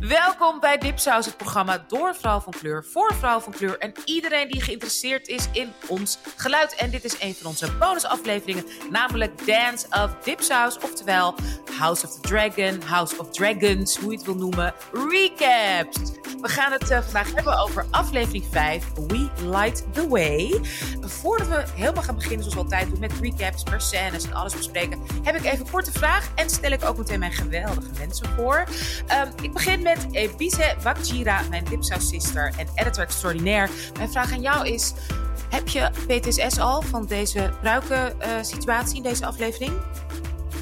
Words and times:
Welkom 0.00 0.60
bij 0.60 0.78
Dipsaus, 0.78 1.26
het 1.26 1.36
programma 1.36 1.84
door 1.88 2.14
vrouw 2.14 2.40
van 2.40 2.52
kleur, 2.52 2.84
voor 2.84 3.14
vrouw 3.14 3.40
van 3.40 3.52
kleur 3.52 3.78
en 3.78 3.92
iedereen 4.04 4.48
die 4.48 4.62
geïnteresseerd 4.62 5.28
is 5.28 5.48
in 5.52 5.72
ons 5.86 6.18
geluid. 6.36 6.74
En 6.74 6.90
dit 6.90 7.04
is 7.04 7.20
een 7.20 7.34
van 7.34 7.46
onze 7.46 7.72
bonusafleveringen, 7.72 8.64
namelijk 8.90 9.46
Dance 9.46 9.86
of 9.90 10.16
Dipsaus, 10.24 10.78
oftewel 10.78 11.34
House 11.78 12.06
of 12.06 12.14
the 12.14 12.20
Dragon, 12.20 12.82
House 12.82 13.18
of 13.18 13.30
Dragons, 13.30 13.96
hoe 13.96 14.10
je 14.10 14.16
het 14.16 14.26
wil 14.26 14.34
noemen, 14.34 14.74
recaps. 14.92 15.98
We 16.40 16.48
gaan 16.48 16.72
het 16.72 16.90
uh, 16.90 17.00
vandaag 17.02 17.34
hebben 17.34 17.58
over 17.58 17.86
aflevering 17.90 18.44
5, 18.50 18.84
We 18.94 19.28
Light 19.42 19.94
the 19.94 20.08
Way. 20.08 20.60
Voordat 21.00 21.48
we 21.48 21.64
helemaal 21.74 22.02
gaan 22.02 22.14
beginnen, 22.14 22.50
zoals 22.50 22.56
altijd 22.56 22.98
met 22.98 23.12
recaps 23.20 23.62
per 23.62 23.80
scènes 23.80 24.24
en 24.24 24.32
alles 24.32 24.56
bespreken, 24.56 25.00
heb 25.22 25.36
ik 25.36 25.44
even 25.44 25.58
een 25.58 25.70
korte 25.70 25.92
vraag 25.92 26.28
en 26.34 26.50
stel 26.50 26.70
ik 26.70 26.84
ook 26.84 26.96
meteen 26.96 27.18
mijn 27.18 27.32
geweldige 27.32 27.90
mensen 27.98 28.26
voor. 28.36 28.64
Um, 29.22 29.44
ik 29.44 29.52
begin 29.52 29.82
met 29.86 30.06
Ebise 30.12 30.74
Wakjira, 30.82 31.42
mijn 31.50 31.64
Dipsaus 31.64 32.08
sister 32.08 32.52
en 32.58 32.68
editor 32.74 33.02
extraordinair. 33.02 33.70
Mijn 33.96 34.10
vraag 34.10 34.32
aan 34.32 34.40
jou 34.40 34.68
is, 34.68 34.92
heb 35.50 35.68
je 35.68 35.90
PTSS 36.06 36.58
al 36.58 36.82
van 36.82 37.06
deze 37.06 37.52
pruiken 37.60 38.16
uh, 38.18 38.26
situatie 38.40 38.96
in 38.96 39.02
deze 39.02 39.26
aflevering? 39.26 39.72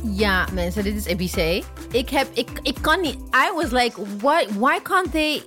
Ja, 0.02 0.46
mensen, 0.52 0.84
dit 0.84 0.96
is 0.96 1.04
Ebise. 1.04 1.62
Ik 1.90 2.08
heb, 2.08 2.28
ik, 2.32 2.48
ik 2.62 2.76
kan 2.80 3.00
niet, 3.00 3.14
I 3.14 3.52
was 3.54 3.70
like, 3.70 4.00
why, 4.18 4.46
why 4.58 4.80
can't 4.82 5.10
they... 5.10 5.42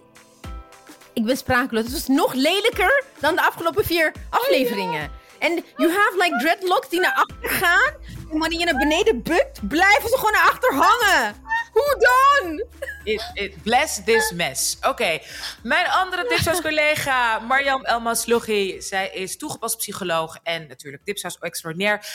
Ik 1.13 1.25
ben 1.25 1.37
sprakeloos. 1.37 1.83
Het 1.83 1.93
was 1.93 2.07
nog 2.07 2.33
lelijker 2.33 3.03
dan 3.19 3.35
de 3.35 3.41
afgelopen 3.41 3.85
vier 3.85 4.11
afleveringen. 4.29 5.11
En 5.39 5.63
you 5.75 5.91
have 5.91 6.13
like 6.17 6.37
dreadlocks 6.37 6.89
die 6.89 6.99
naar 6.99 7.13
achter 7.15 7.49
gaan. 7.49 7.93
En 8.31 8.39
wanneer 8.39 8.59
je 8.59 8.65
naar 8.65 8.77
beneden 8.77 9.23
bukt, 9.23 9.67
blijven 9.67 10.09
ze 10.09 10.15
gewoon 10.15 10.31
naar 10.31 10.49
achter 10.49 10.73
hangen. 10.73 11.35
Hoe 11.77 11.97
dan? 11.99 12.65
It, 13.03 13.31
it, 13.33 13.63
bless 13.63 14.03
this 14.03 14.31
mess. 14.31 14.77
Oké. 14.77 14.87
Okay. 14.87 15.21
Mijn 15.63 15.87
andere 15.87 16.27
Dipsaus-collega, 16.29 17.39
Mariam 17.39 17.85
Elmaslougi. 17.85 18.81
Zij 18.81 19.09
is 19.09 19.37
toegepast 19.37 19.77
psycholoog 19.77 20.39
en 20.43 20.67
natuurlijk 20.67 21.05
Dipsaus 21.05 21.37
extraordinair. 21.39 22.05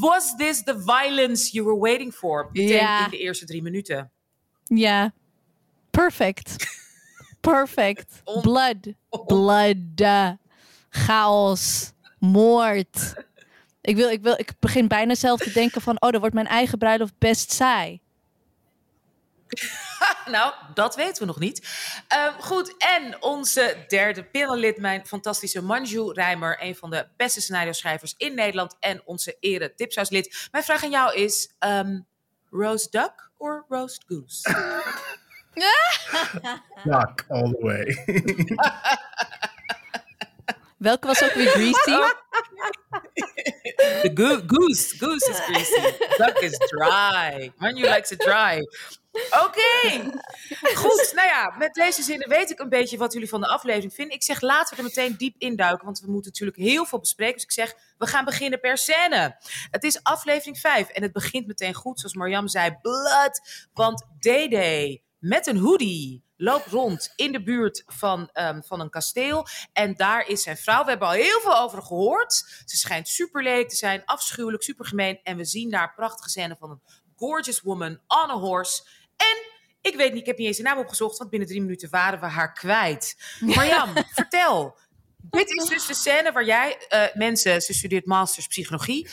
Was 0.00 0.36
this 0.36 0.62
the 0.62 0.82
violence 0.82 1.52
you 1.52 1.66
were 1.66 1.78
waiting 1.78 2.14
for? 2.14 2.48
Ja. 2.52 3.04
In 3.04 3.10
de 3.10 3.18
eerste 3.18 3.44
drie 3.44 3.62
minuten. 3.62 4.10
Ja. 4.64 5.12
Perfect. 5.90 6.56
Perfect. 7.40 8.22
Blood. 8.42 8.76
Blood. 9.26 10.36
Chaos. 10.90 11.92
Moord. 12.18 13.14
Ik, 13.80 13.96
wil, 13.96 14.10
ik, 14.10 14.22
wil, 14.22 14.34
ik 14.38 14.52
begin 14.58 14.88
bijna 14.88 15.14
zelf 15.14 15.40
te 15.40 15.52
denken 15.52 15.80
van... 15.80 16.02
oh, 16.02 16.10
dan 16.10 16.20
wordt 16.20 16.34
mijn 16.34 16.46
eigen 16.46 16.78
bruiloft 16.78 17.18
best 17.18 17.52
saai. 17.52 18.00
nou, 20.36 20.54
dat 20.74 20.94
weten 20.94 21.20
we 21.20 21.26
nog 21.26 21.38
niet. 21.38 21.68
Um, 22.26 22.42
goed, 22.42 22.76
en 22.76 23.22
onze 23.22 23.84
derde 23.88 24.24
panellid, 24.24 24.78
mijn 24.78 25.06
fantastische 25.06 25.62
Manju 25.62 26.12
Rijmer, 26.12 26.62
een 26.62 26.76
van 26.76 26.90
de 26.90 27.06
beste 27.16 27.40
scenario-schrijvers 27.40 28.14
in 28.16 28.34
Nederland 28.34 28.76
en 28.80 29.02
onze 29.04 29.36
ere 29.40 29.74
tipshuislid. 29.74 30.48
Mijn 30.50 30.64
vraag 30.64 30.84
aan 30.84 30.90
jou 30.90 31.14
is: 31.14 31.54
um, 31.60 32.06
roast 32.50 32.92
duck 32.92 33.30
or 33.36 33.64
roast 33.68 34.04
goose? 34.06 34.42
Duck 36.84 37.24
all 37.28 37.50
the 37.50 37.58
way. 37.60 37.86
Welke 40.78 41.06
was 41.06 41.22
ook 41.22 41.32
weer 41.32 41.48
greasy? 41.48 41.98
The 44.02 44.10
go 44.14 44.42
goose. 44.46 44.96
Goose 44.98 45.30
is 45.30 45.40
greasy. 45.40 45.80
Duck 46.18 46.38
is 46.38 46.58
dry. 46.58 47.52
Manju 47.58 47.82
likes 47.82 48.10
it 48.10 48.20
dry. 48.20 48.62
Oké, 49.44 50.10
goed. 50.74 51.12
Nou 51.14 51.28
ja, 51.28 51.54
met 51.58 51.74
deze 51.74 52.02
zinnen 52.02 52.28
weet 52.28 52.50
ik 52.50 52.58
een 52.58 52.68
beetje 52.68 52.98
wat 52.98 53.12
jullie 53.12 53.28
van 53.28 53.40
de 53.40 53.46
aflevering 53.46 53.94
vinden. 53.94 54.14
Ik 54.14 54.22
zeg 54.22 54.40
laten 54.40 54.76
we 54.76 54.82
er 54.82 54.88
meteen 54.88 55.16
diep 55.16 55.34
induiken, 55.38 55.84
want 55.84 56.00
we 56.00 56.10
moeten 56.10 56.30
natuurlijk 56.30 56.58
heel 56.58 56.86
veel 56.86 56.98
bespreken. 56.98 57.34
Dus 57.34 57.42
ik 57.42 57.52
zeg, 57.52 57.74
we 57.98 58.06
gaan 58.06 58.24
beginnen 58.24 58.60
per 58.60 58.78
scène. 58.78 59.36
Het 59.70 59.84
is 59.84 60.02
aflevering 60.02 60.58
5 60.58 60.88
en 60.88 61.02
het 61.02 61.12
begint 61.12 61.46
meteen 61.46 61.74
goed, 61.74 62.00
zoals 62.00 62.14
Marjam 62.14 62.48
zei, 62.48 62.76
blood. 62.82 63.68
Want 63.72 64.06
Dede 64.18 65.00
met 65.18 65.46
een 65.46 65.58
hoodie 65.58 66.24
loopt 66.36 66.66
rond 66.66 67.12
in 67.16 67.32
de 67.32 67.42
buurt 67.42 67.82
van, 67.86 68.30
um, 68.34 68.62
van 68.64 68.80
een 68.80 68.90
kasteel. 68.90 69.46
En 69.72 69.94
daar 69.94 70.28
is 70.28 70.42
zijn 70.42 70.56
vrouw. 70.56 70.84
We 70.84 70.90
hebben 70.90 71.08
al 71.08 71.14
heel 71.14 71.40
veel 71.40 71.58
over 71.58 71.82
gehoord. 71.82 72.62
Ze 72.64 72.76
schijnt 72.76 73.08
super 73.08 73.42
lelijk 73.42 73.68
te 73.68 73.76
zijn, 73.76 74.04
afschuwelijk, 74.04 74.62
super 74.62 74.86
gemeen. 74.86 75.20
En 75.22 75.36
we 75.36 75.44
zien 75.44 75.70
daar 75.70 75.94
prachtige 75.94 76.28
scène 76.28 76.56
van 76.58 76.70
een 76.70 76.80
gorgeous 77.16 77.60
woman 77.60 78.00
on 78.06 78.30
a 78.30 78.38
horse. 78.38 78.86
En 79.16 79.36
ik 79.80 79.96
weet 79.96 80.12
niet, 80.12 80.20
ik 80.20 80.26
heb 80.26 80.38
niet 80.38 80.46
eens 80.46 80.56
de 80.56 80.62
naam 80.62 80.78
opgezocht, 80.78 81.18
want 81.18 81.30
binnen 81.30 81.48
drie 81.48 81.60
minuten 81.60 81.90
waren 81.90 82.20
we 82.20 82.26
haar 82.26 82.52
kwijt. 82.52 83.16
Marjam, 83.40 83.92
vertel. 84.14 84.76
Dit 85.30 85.50
is 85.50 85.64
dus 85.64 85.86
de 85.86 85.94
scène 85.94 86.32
waar 86.32 86.44
jij, 86.44 86.86
uh, 86.94 87.04
mensen, 87.14 87.62
ze 87.62 87.74
studeert 87.74 88.06
masters 88.06 88.46
psychologie, 88.46 89.08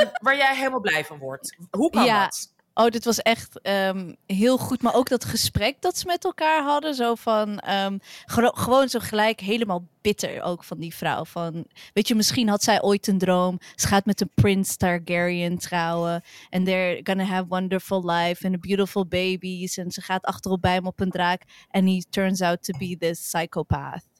um, 0.00 0.10
waar 0.12 0.36
jij 0.36 0.56
helemaal 0.56 0.80
blij 0.80 1.04
van 1.04 1.18
wordt. 1.18 1.56
Hoe 1.70 1.90
kan 1.90 2.04
ja. 2.04 2.24
dat? 2.24 2.54
Oh, 2.78 2.88
dit 2.88 3.04
was 3.04 3.18
echt 3.18 3.68
um, 3.68 4.16
heel 4.26 4.58
goed. 4.58 4.82
Maar 4.82 4.94
ook 4.94 5.08
dat 5.08 5.24
gesprek 5.24 5.80
dat 5.80 5.98
ze 5.98 6.06
met 6.06 6.24
elkaar 6.24 6.62
hadden. 6.62 6.94
Zo 6.94 7.14
van, 7.14 7.62
um, 7.70 7.98
gewoon 8.26 8.88
zo 8.88 8.98
gelijk 8.98 9.40
helemaal 9.40 9.88
bitter 10.00 10.42
ook 10.42 10.64
van 10.64 10.78
die 10.78 10.94
vrouw. 10.94 11.24
Van, 11.24 11.66
weet 11.92 12.08
je, 12.08 12.14
misschien 12.14 12.48
had 12.48 12.62
zij 12.62 12.82
ooit 12.82 13.06
een 13.06 13.18
droom. 13.18 13.58
Ze 13.74 13.86
gaat 13.86 14.04
met 14.04 14.20
een 14.20 14.30
Prince 14.34 14.76
Targaryen 14.76 15.58
trouwen. 15.58 16.22
En 16.50 16.64
they're 16.64 17.00
gonna 17.02 17.24
have 17.24 17.46
wonderful 17.48 18.10
life 18.10 18.46
and 18.46 18.60
beautiful 18.60 19.06
babies. 19.06 19.76
En 19.76 19.90
ze 19.90 20.00
gaat 20.00 20.24
achterop 20.24 20.60
bij 20.60 20.74
hem 20.74 20.86
op 20.86 21.00
een 21.00 21.10
draak. 21.10 21.42
En 21.70 21.86
he 21.86 22.04
turns 22.10 22.40
out 22.40 22.62
to 22.62 22.78
be 22.78 22.96
this 22.98 23.20
psychopath. 23.20 24.15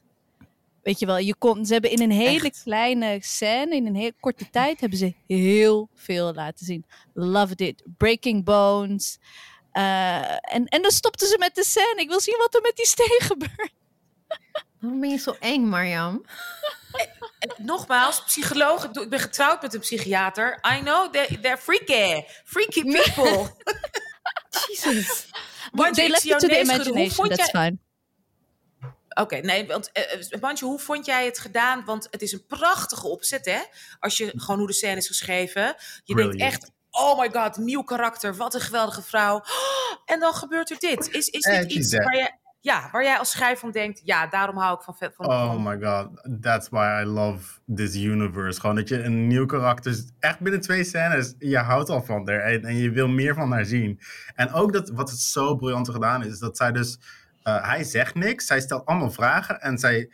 Weet 0.87 0.99
je 0.99 1.05
wel, 1.05 1.17
je 1.17 1.35
komt, 1.35 1.67
ze 1.67 1.73
hebben 1.73 1.91
in 1.91 2.01
een 2.01 2.11
hele 2.11 2.45
Echt? 2.45 2.63
kleine 2.63 3.17
scène, 3.21 3.75
in 3.75 3.85
een 3.85 3.95
heel 3.95 4.11
korte 4.19 4.49
tijd, 4.49 4.79
hebben 4.79 4.97
ze 4.97 5.13
heel 5.27 5.89
veel 5.95 6.33
laten 6.33 6.65
zien. 6.65 6.85
Loved 7.13 7.61
it. 7.61 7.83
Breaking 7.97 8.43
Bones. 8.43 9.17
Uh, 9.73 10.31
en, 10.31 10.65
en 10.65 10.81
dan 10.81 10.91
stopten 10.91 11.27
ze 11.27 11.37
met 11.37 11.55
de 11.55 11.63
scène. 11.63 12.01
Ik 12.01 12.09
wil 12.09 12.19
zien 12.19 12.37
wat 12.37 12.55
er 12.55 12.61
met 12.61 12.75
die 12.75 12.87
steen 12.87 13.19
gebeurt. 13.31 13.73
Waarom 14.79 14.99
ben 14.99 15.09
je 15.09 15.17
zo 15.17 15.35
eng, 15.39 15.63
Marjam? 15.63 16.25
En 17.39 17.49
nogmaals, 17.65 18.23
psycholoog. 18.23 18.83
Ik, 18.83 19.09
ben 19.09 19.19
getrouwd 19.19 19.61
met 19.61 19.73
een 19.73 19.79
psychiater. 19.79 20.59
I 20.77 20.79
know, 20.79 21.13
they're, 21.13 21.39
they're 21.39 21.57
freaky. 21.57 22.23
Freaky 22.43 22.81
people. 22.81 23.55
Jesus. 24.67 25.27
Want 25.71 25.95
They 25.95 26.09
left 26.09 26.25
it 26.25 26.39
to 26.39 26.47
the 26.47 26.59
imagination, 26.59 27.29
that's 27.29 27.51
jij... 27.51 27.63
fine. 27.63 27.85
Oké, 29.21 29.35
okay, 29.35 29.39
nee, 29.39 29.67
want 29.67 29.91
uh, 30.33 30.39
Bantje, 30.39 30.65
hoe 30.65 30.79
vond 30.79 31.05
jij 31.05 31.25
het 31.25 31.39
gedaan? 31.39 31.85
Want 31.85 32.07
het 32.11 32.21
is 32.21 32.31
een 32.31 32.45
prachtige 32.45 33.07
opzet, 33.07 33.45
hè? 33.45 33.59
Als 33.99 34.17
je 34.17 34.31
gewoon 34.35 34.57
hoe 34.57 34.67
de 34.67 34.73
scène 34.73 34.97
is 34.97 35.07
geschreven. 35.07 35.75
Je 36.03 36.13
Brilliant. 36.13 36.39
denkt 36.39 36.53
echt, 36.53 36.71
oh 36.91 37.19
my 37.19 37.29
god, 37.31 37.57
nieuw 37.57 37.83
karakter, 37.83 38.35
wat 38.35 38.53
een 38.53 38.61
geweldige 38.61 39.01
vrouw. 39.01 39.35
Oh, 39.35 39.43
en 40.13 40.19
dan 40.19 40.33
gebeurt 40.33 40.69
er 40.69 40.79
dit. 40.79 41.09
Is, 41.09 41.27
is 41.27 41.41
dit 41.41 41.71
she's 41.71 41.75
iets 41.75 41.95
waar 41.95 42.15
jij, 42.15 42.39
ja, 42.59 42.89
waar 42.91 43.03
jij 43.03 43.17
als 43.17 43.31
schrijver 43.31 43.57
van 43.57 43.71
denkt, 43.71 44.01
ja, 44.03 44.27
daarom 44.27 44.57
hou 44.57 44.77
ik 44.77 44.81
van... 44.81 44.95
van 44.95 45.25
Oh 45.25 45.45
van- 45.45 45.63
my 45.63 45.79
god, 45.81 46.07
that's 46.41 46.69
why 46.69 47.01
I 47.03 47.05
love 47.05 47.59
this 47.75 47.95
universe. 47.95 48.59
Gewoon 48.59 48.75
dat 48.75 48.87
je 48.87 49.03
een 49.03 49.27
nieuw 49.27 49.45
karakter, 49.45 50.03
echt 50.19 50.39
binnen 50.39 50.61
twee 50.61 50.83
scènes, 50.83 51.35
je 51.39 51.57
houdt 51.57 51.89
al 51.89 52.01
van 52.01 52.29
haar 52.29 52.39
en, 52.39 52.65
en 52.65 52.75
je 52.75 52.91
wil 52.91 53.07
meer 53.07 53.33
van 53.33 53.51
haar 53.51 53.65
zien. 53.65 53.99
En 54.35 54.51
ook 54.53 54.73
dat, 54.73 54.89
wat 54.89 55.09
het 55.09 55.19
zo 55.19 55.55
briljant 55.55 55.89
gedaan 55.89 56.23
is, 56.23 56.31
is 56.31 56.39
dat 56.39 56.57
zij 56.57 56.71
dus, 56.71 56.99
uh, 57.47 57.67
hij 57.67 57.83
zegt 57.83 58.15
niks, 58.15 58.45
zij 58.45 58.59
stelt 58.59 58.85
allemaal 58.85 59.11
vragen 59.11 59.61
en 59.61 59.77
zij, 59.77 60.09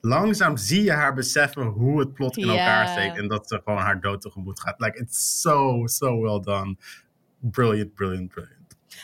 langzaam 0.00 0.56
zie 0.56 0.82
je 0.82 0.92
haar 0.92 1.14
beseffen 1.14 1.62
hoe 1.62 2.00
het 2.00 2.12
plot 2.14 2.36
in 2.36 2.48
elkaar 2.48 2.88
steekt 2.88 3.16
en 3.16 3.28
dat 3.28 3.48
ze 3.48 3.60
gewoon 3.64 3.80
haar 3.80 4.00
dood 4.00 4.20
tegemoet 4.20 4.60
gaat. 4.60 4.80
Like, 4.80 4.98
it's 4.98 5.40
so, 5.40 5.86
so 5.86 6.20
well 6.20 6.40
done. 6.40 6.76
Brilliant, 7.40 7.94
brilliant, 7.94 8.28
brilliant. 8.28 8.56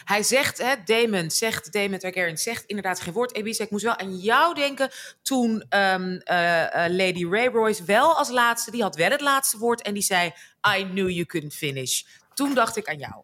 Hij 0.04 0.22
zegt, 0.22 0.58
hè, 0.58 0.74
Damon 0.84 1.30
zegt, 1.30 1.72
Damon 1.72 1.98
Targaryen 1.98 2.38
zegt 2.38 2.64
inderdaad 2.64 3.00
geen 3.00 3.12
woord. 3.12 3.34
Ebisa, 3.34 3.64
ik 3.64 3.70
moest 3.70 3.84
wel 3.84 3.98
aan 3.98 4.16
jou 4.16 4.54
denken 4.54 4.90
toen 5.22 5.50
um, 5.50 6.20
uh, 6.30 6.60
uh, 6.60 6.69
Lady 6.88 7.26
Ray 7.26 7.46
Royce 7.46 7.84
wel 7.84 8.16
als 8.16 8.30
laatste, 8.30 8.70
die 8.70 8.82
had 8.82 8.96
wel 8.96 9.10
het 9.10 9.20
laatste 9.20 9.58
woord 9.58 9.82
en 9.82 9.94
die 9.94 10.02
zei, 10.02 10.32
I 10.78 10.84
knew 10.84 11.10
you 11.10 11.25
couldn't 11.25 11.54
finish. 11.54 12.02
Toen 12.34 12.54
dacht 12.54 12.76
ik 12.76 12.88
aan 12.88 12.98
jou. 12.98 13.14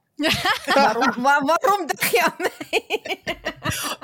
Waarom, 0.74 1.22
waar, 1.22 1.44
waarom 1.44 1.86
dacht 1.86 2.10
je 2.10 2.22
aan 2.22 2.34
mij? 2.38 3.20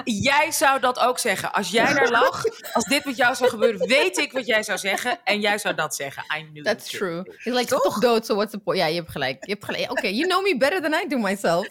Jij 0.05 0.53
zou 0.53 0.81
dat 0.81 0.99
ook 0.99 1.19
zeggen. 1.19 1.53
Als 1.53 1.71
jij 1.71 1.95
daar 1.95 2.11
lag, 2.11 2.45
als 2.73 2.85
dit 2.85 3.05
met 3.05 3.17
jou 3.17 3.35
zou 3.35 3.51
gebeuren, 3.51 3.89
weet 3.89 4.19
ik 4.19 4.33
wat 4.33 4.47
jij 4.47 4.63
zou 4.63 4.79
zeggen. 4.79 5.19
En 5.25 5.41
jij 5.41 5.59
zou 5.59 5.75
dat 5.75 5.95
zeggen. 5.95 6.25
I 6.39 6.49
knew 6.51 6.65
That's 6.65 6.91
true. 6.91 7.19
It's 7.19 7.45
like, 7.45 7.67
toch? 7.67 7.83
toch 7.83 7.99
dood, 7.99 8.27
so 8.27 8.35
what's 8.35 8.53
the 8.53 8.59
point? 8.59 8.79
Ja, 8.79 8.87
je 8.87 8.95
hebt 8.95 9.11
gelijk. 9.11 9.47
Je 9.47 9.53
hebt 9.53 9.65
gelijk. 9.65 9.83
Oké, 9.83 9.91
okay, 9.91 10.13
you 10.13 10.29
know 10.29 10.43
me 10.43 10.57
better 10.57 10.83
than 10.83 10.93
I 10.93 11.09
do 11.09 11.19
myself. 11.19 11.67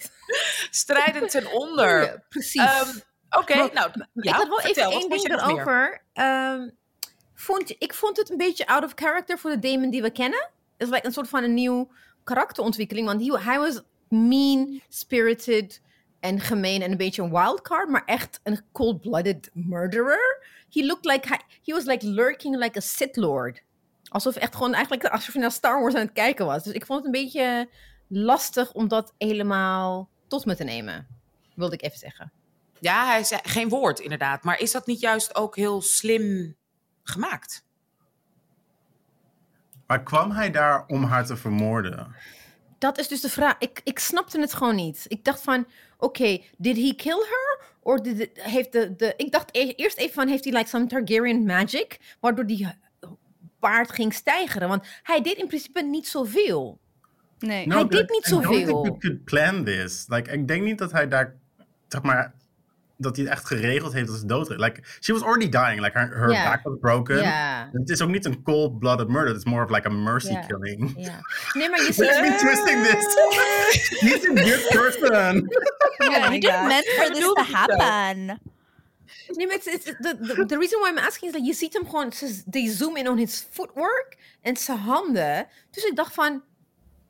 Strijdend 0.69 1.31
ten 1.31 1.51
onder. 1.51 2.03
Ja, 2.03 2.23
precies. 2.29 2.61
Um, 2.61 3.03
Oké, 3.29 3.51
okay, 3.51 3.69
nou, 3.73 3.91
ja, 4.13 4.31
ik 4.31 4.35
had 4.35 4.47
wel 4.47 4.59
vertel, 4.59 4.91
even 4.91 4.99
één 4.99 5.09
ding 5.09 5.29
erover. 5.29 6.01
Um, 6.13 6.77
vond, 7.35 7.75
ik 7.77 7.93
vond 7.93 8.17
het 8.17 8.29
een 8.29 8.37
beetje 8.37 8.67
out 8.67 8.83
of 8.83 8.91
character 8.95 9.37
voor 9.39 9.51
de 9.51 9.59
Damon 9.59 9.89
die 9.89 10.01
we 10.01 10.09
kennen. 10.09 10.49
Het 10.77 10.87
is 10.87 10.93
like 10.93 11.05
een 11.05 11.13
soort 11.13 11.29
van 11.29 11.43
een 11.43 11.53
nieuw 11.53 11.91
karakterontwikkeling. 12.23 13.07
Want 13.07 13.21
hij, 13.27 13.41
hij 13.43 13.59
was 14.15 14.27
mean-spirited 14.27 15.81
en 16.19 16.39
gemeen 16.39 16.81
en 16.81 16.91
een 16.91 16.97
beetje 16.97 17.21
een 17.21 17.31
wildcard, 17.31 17.89
maar 17.89 18.05
echt 18.05 18.39
een 18.43 18.61
cold-blooded 18.71 19.49
murderer. 19.53 20.43
He 20.69 20.85
looked 20.85 21.05
like 21.05 21.27
he, 21.27 21.37
he 21.63 21.73
was 21.73 21.85
like 21.85 22.07
lurking 22.07 22.55
like 22.57 22.77
a 22.77 22.81
Sith 22.81 23.15
Lord. 23.15 23.63
Alsof 24.07 24.35
echt 24.35 24.55
gewoon 24.55 24.73
eigenlijk 24.73 25.05
alsof 25.05 25.33
je 25.33 25.39
naar 25.39 25.51
Star 25.51 25.81
Wars 25.81 25.93
aan 25.93 26.01
het 26.01 26.13
kijken 26.13 26.45
was. 26.45 26.63
Dus 26.63 26.73
ik 26.73 26.85
vond 26.85 27.05
het 27.05 27.15
een 27.15 27.21
beetje 27.21 27.69
lastig 28.07 28.73
om 28.73 28.87
dat 28.87 29.13
helemaal 29.17 30.09
tot 30.27 30.45
me 30.45 30.55
te 30.55 30.63
nemen. 30.63 31.07
Wilde 31.55 31.73
ik 31.73 31.83
even 31.83 31.97
zeggen. 31.97 32.31
Ja, 32.79 33.05
hij 33.05 33.23
zei 33.23 33.41
geen 33.43 33.69
woord 33.69 33.99
inderdaad. 33.99 34.43
Maar 34.43 34.59
is 34.59 34.71
dat 34.71 34.85
niet 34.85 34.99
juist 34.99 35.35
ook 35.35 35.55
heel 35.55 35.81
slim 35.81 36.55
gemaakt? 37.03 37.65
Maar 39.87 40.03
kwam 40.03 40.31
hij 40.31 40.51
daar 40.51 40.85
om 40.87 41.03
haar 41.03 41.25
te 41.25 41.37
vermoorden? 41.37 42.15
Dat 42.85 42.97
is 42.97 43.07
dus 43.07 43.21
de 43.21 43.29
vraag. 43.29 43.55
Ik, 43.59 43.81
ik 43.83 43.99
snapte 43.99 44.39
het 44.39 44.53
gewoon 44.53 44.75
niet. 44.75 45.05
Ik 45.07 45.23
dacht 45.23 45.41
van, 45.41 45.67
oké, 45.97 46.41
did 46.57 46.75
he 46.77 46.93
kill 46.95 47.17
her? 47.29 47.65
Of 47.79 47.99
did 47.99 48.19
it- 48.19 48.41
heeft 48.41 48.71
de, 48.71 48.95
de... 48.95 49.13
Ik 49.17 49.31
dacht 49.31 49.49
e- 49.55 49.73
eerst 49.75 49.97
even 49.97 50.13
van, 50.13 50.27
heeft 50.27 50.43
hij 50.43 50.53
like 50.53 50.69
some 50.69 50.87
Targaryen 50.87 51.45
magic? 51.45 51.99
Waardoor 52.19 52.45
die 52.45 52.67
paard 53.59 53.91
ging 53.91 54.13
stijgeren. 54.13 54.67
Want 54.67 54.87
hij 55.03 55.21
deed 55.21 55.37
in 55.37 55.47
principe 55.47 55.81
niet 55.81 56.07
zoveel. 56.07 56.79
Nee. 57.39 57.73
Hij 57.73 57.87
deed 57.87 58.09
niet 58.09 58.27
I 58.27 58.29
don't 58.29 58.43
think 58.43 58.65
zoveel. 58.65 58.83
you 58.85 58.97
could 58.97 59.23
plan 59.23 59.63
this. 59.63 60.05
Like, 60.07 60.31
ik 60.31 60.47
denk 60.47 60.63
niet 60.63 60.77
dat 60.77 60.91
hij 60.91 61.07
daar, 61.07 61.35
zeg 61.87 62.01
maar, 62.01 62.34
dat 62.97 63.15
hij 63.15 63.25
het 63.25 63.33
echt 63.33 63.45
geregeld 63.45 63.93
heeft 63.93 64.07
dat 64.07 64.17
ze 64.19 64.25
dood. 64.25 64.49
Like, 64.49 64.79
she 64.99 65.13
was 65.13 65.21
already 65.21 65.49
dying. 65.49 65.79
Like, 65.81 65.97
her, 65.97 66.17
her 66.17 66.27
back 66.27 66.63
was 66.63 66.77
broken. 66.79 67.15
Het 67.71 67.89
is 67.89 68.01
ook 68.01 68.09
niet 68.09 68.25
een 68.25 68.43
cold-blooded 68.43 69.07
murder. 69.07 69.27
Het 69.27 69.37
is 69.37 69.45
more 69.45 69.63
of 69.63 69.69
like 69.69 69.87
a 69.87 69.91
mercy 69.91 70.39
killing. 70.47 70.93
ja. 70.97 71.19
Nee, 71.53 71.69
maar 71.69 71.79
je 71.79 71.85
Let's 71.97 72.17
ziet... 72.17 72.21
be 72.21 72.35
twisting 72.39 72.83
this. 72.85 73.05
He's 73.99 74.25
a 74.29 74.43
good 74.43 74.67
person. 74.69 75.49
Yeah, 75.97 76.29
he 76.29 76.39
didn't 76.39 76.67
meant 76.67 76.85
for 76.85 77.13
this 77.13 77.19
to 77.23 77.43
happen. 77.53 78.39
Nee, 79.27 79.47
maar 79.47 79.55
is- 79.55 79.83
the, 79.83 80.17
the, 80.21 80.45
the 80.45 80.57
reason 80.57 80.79
why 80.79 80.89
I'm 80.89 80.97
asking 80.97 81.31
is 81.33 81.37
dat 81.37 81.47
je 81.47 81.53
ziet 81.53 81.73
hem 81.73 81.85
gewoon, 81.85 82.13
ze, 82.13 82.43
they 82.49 82.67
zoom 82.69 82.95
in 82.97 83.09
on 83.09 83.17
his 83.17 83.47
footwork 83.51 84.17
en 84.41 84.57
zijn 84.57 84.77
handen. 84.77 85.47
Dus 85.71 85.83
ik 85.83 85.95
dacht 85.95 86.13
van, 86.13 86.43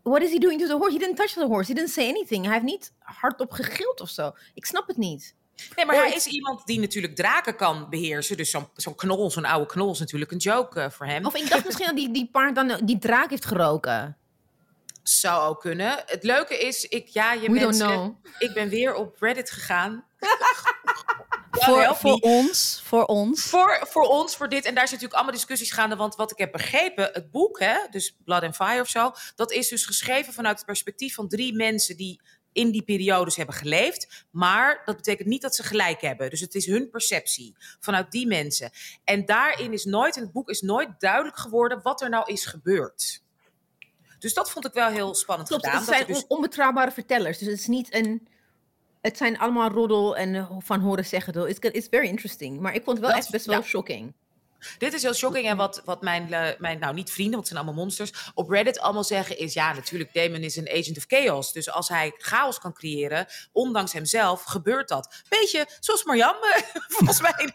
what 0.03 0.21
is 0.21 0.31
he 0.31 0.37
doing 0.37 0.61
to 0.61 0.67
the 0.67 0.73
horse? 0.73 0.91
He 0.93 0.99
didn't 0.99 1.15
touch 1.17 1.31
the 1.33 1.45
horse. 1.45 1.67
He 1.71 1.73
didn't 1.73 1.93
say 1.93 2.09
anything. 2.09 2.43
Hij 2.43 2.53
heeft 2.53 2.65
niet 2.65 2.93
hardop 2.99 3.51
gegild 3.51 4.01
of 4.01 4.09
zo. 4.09 4.31
Ik 4.53 4.65
snap 4.65 4.87
het 4.87 4.97
niet. 4.97 5.35
Nee, 5.75 5.85
maar 5.85 5.95
hij 5.95 6.13
is 6.13 6.25
iemand 6.25 6.65
die 6.65 6.79
natuurlijk 6.79 7.15
draken 7.15 7.55
kan 7.55 7.89
beheersen. 7.89 8.37
Dus 8.37 8.49
zo'n 8.49 8.67
zo'n 8.75 8.95
knol, 8.95 9.31
zo'n 9.31 9.45
oude 9.45 9.65
knol 9.65 9.91
is 9.91 9.99
natuurlijk 9.99 10.31
een 10.31 10.37
joke 10.37 10.79
eh, 10.79 10.89
voor 10.89 11.05
hem. 11.05 11.25
Of 11.25 11.35
ik 11.35 11.49
dacht 11.49 11.65
misschien 11.65 11.85
dat 11.85 11.95
die, 11.95 12.11
die 12.11 12.29
paard 12.31 12.55
dan 12.55 12.79
die 12.83 12.97
draak 12.97 13.29
heeft 13.29 13.45
geroken. 13.45 14.17
Zou 15.03 15.49
ook 15.49 15.59
kunnen. 15.59 16.03
Het 16.05 16.23
leuke 16.23 16.57
is, 16.57 16.85
ik, 16.85 17.07
ja, 17.07 17.33
je 17.33 17.47
We 17.47 17.49
mensen, 17.49 18.17
ik 18.39 18.53
ben 18.53 18.69
weer 18.69 18.93
op 18.93 19.21
Reddit 19.21 19.51
gegaan. 19.51 20.05
Voor, 21.63 22.19
ons, 22.19 22.81
voor 22.83 23.05
ons. 23.05 23.43
Voor, 23.43 23.79
voor 23.89 24.07
ons, 24.07 24.35
voor 24.35 24.49
dit. 24.49 24.65
En 24.65 24.75
daar 24.75 24.87
zijn 24.87 24.99
natuurlijk 25.01 25.13
allemaal 25.13 25.33
discussies 25.33 25.71
gaande. 25.71 25.95
Want 25.95 26.15
wat 26.15 26.31
ik 26.31 26.37
heb 26.37 26.51
begrepen, 26.51 27.09
het 27.13 27.31
boek, 27.31 27.59
hè, 27.59 27.77
dus 27.89 28.15
Blood 28.23 28.43
and 28.43 28.55
Fire 28.55 28.81
of 28.81 28.89
zo, 28.89 29.11
dat 29.35 29.51
is 29.51 29.67
dus 29.67 29.85
geschreven 29.85 30.33
vanuit 30.33 30.57
het 30.57 30.65
perspectief 30.65 31.15
van 31.15 31.27
drie 31.27 31.55
mensen 31.55 31.97
die 31.97 32.21
in 32.55 32.71
die 32.71 32.81
periodes 32.83 33.35
hebben 33.35 33.55
geleefd. 33.55 34.25
Maar 34.31 34.81
dat 34.85 34.95
betekent 34.95 35.27
niet 35.27 35.41
dat 35.41 35.55
ze 35.55 35.63
gelijk 35.63 36.01
hebben. 36.01 36.29
Dus 36.29 36.39
het 36.39 36.55
is 36.55 36.65
hun 36.65 36.89
perceptie 36.89 37.55
vanuit 37.79 38.11
die 38.11 38.27
mensen. 38.27 38.71
En 39.03 39.25
daarin 39.25 39.73
is 39.73 39.85
nooit, 39.85 40.15
in 40.15 40.21
het 40.23 40.31
boek 40.31 40.49
is 40.49 40.61
nooit 40.61 40.89
duidelijk 40.99 41.37
geworden 41.37 41.81
wat 41.81 42.01
er 42.01 42.09
nou 42.09 42.31
is 42.31 42.45
gebeurd. 42.45 43.23
Dus 44.19 44.33
dat 44.33 44.51
vond 44.51 44.65
ik 44.65 44.73
wel 44.73 44.89
heel 44.89 45.15
spannend 45.15 45.47
Klopt, 45.49 45.65
gedaan. 45.65 45.79
het 45.81 45.89
zijn 45.89 46.05
dus- 46.07 46.17
on- 46.17 46.25
onbetrouwbare 46.37 46.91
vertellers. 46.91 47.37
Dus 47.37 47.47
het 47.47 47.59
is 47.59 47.67
niet 47.67 47.93
een... 47.93 48.27
Het 49.01 49.17
zijn 49.17 49.37
allemaal 49.37 49.69
roddel 49.69 50.17
en 50.17 50.35
eh, 50.35 50.51
van 50.59 50.79
horen 50.79 51.05
zeggen. 51.05 51.49
It's, 51.49 51.59
it's 51.59 51.87
very 51.89 52.07
interesting. 52.07 52.59
Maar 52.59 52.73
ik 52.75 52.83
vond 52.83 52.97
het 52.97 53.05
wel 53.05 53.09
Dat- 53.15 53.19
echt 53.23 53.31
best 53.31 53.45
wel 53.45 53.55
ja. 53.59 53.61
shocking. 53.65 54.13
Dit 54.77 54.93
is 54.93 55.01
heel 55.01 55.13
shocking. 55.13 55.47
En 55.47 55.57
wat, 55.57 55.81
wat 55.85 56.01
mijn, 56.01 56.33
eh, 56.33 56.59
mijn, 56.59 56.79
nou 56.79 56.93
niet 56.93 57.11
vrienden, 57.11 57.33
want 57.33 57.47
het 57.47 57.53
zijn 57.53 57.65
allemaal 57.65 57.83
monsters, 57.83 58.31
op 58.33 58.49
Reddit 58.49 58.79
allemaal 58.79 59.03
zeggen 59.03 59.37
is, 59.37 59.53
ja, 59.53 59.73
natuurlijk, 59.73 60.13
Damon 60.13 60.41
is 60.41 60.55
een 60.55 60.69
agent 60.69 60.97
of 60.97 61.03
chaos. 61.07 61.53
Dus 61.53 61.71
als 61.71 61.89
hij 61.89 62.13
chaos 62.17 62.59
kan 62.59 62.73
creëren, 62.73 63.27
ondanks 63.51 63.93
hemzelf, 63.93 64.43
gebeurt 64.43 64.87
dat. 64.87 65.23
Beetje 65.29 65.67
zoals 65.79 66.03
Marianne, 66.03 66.63
volgens 66.95 67.21
mij, 67.21 67.53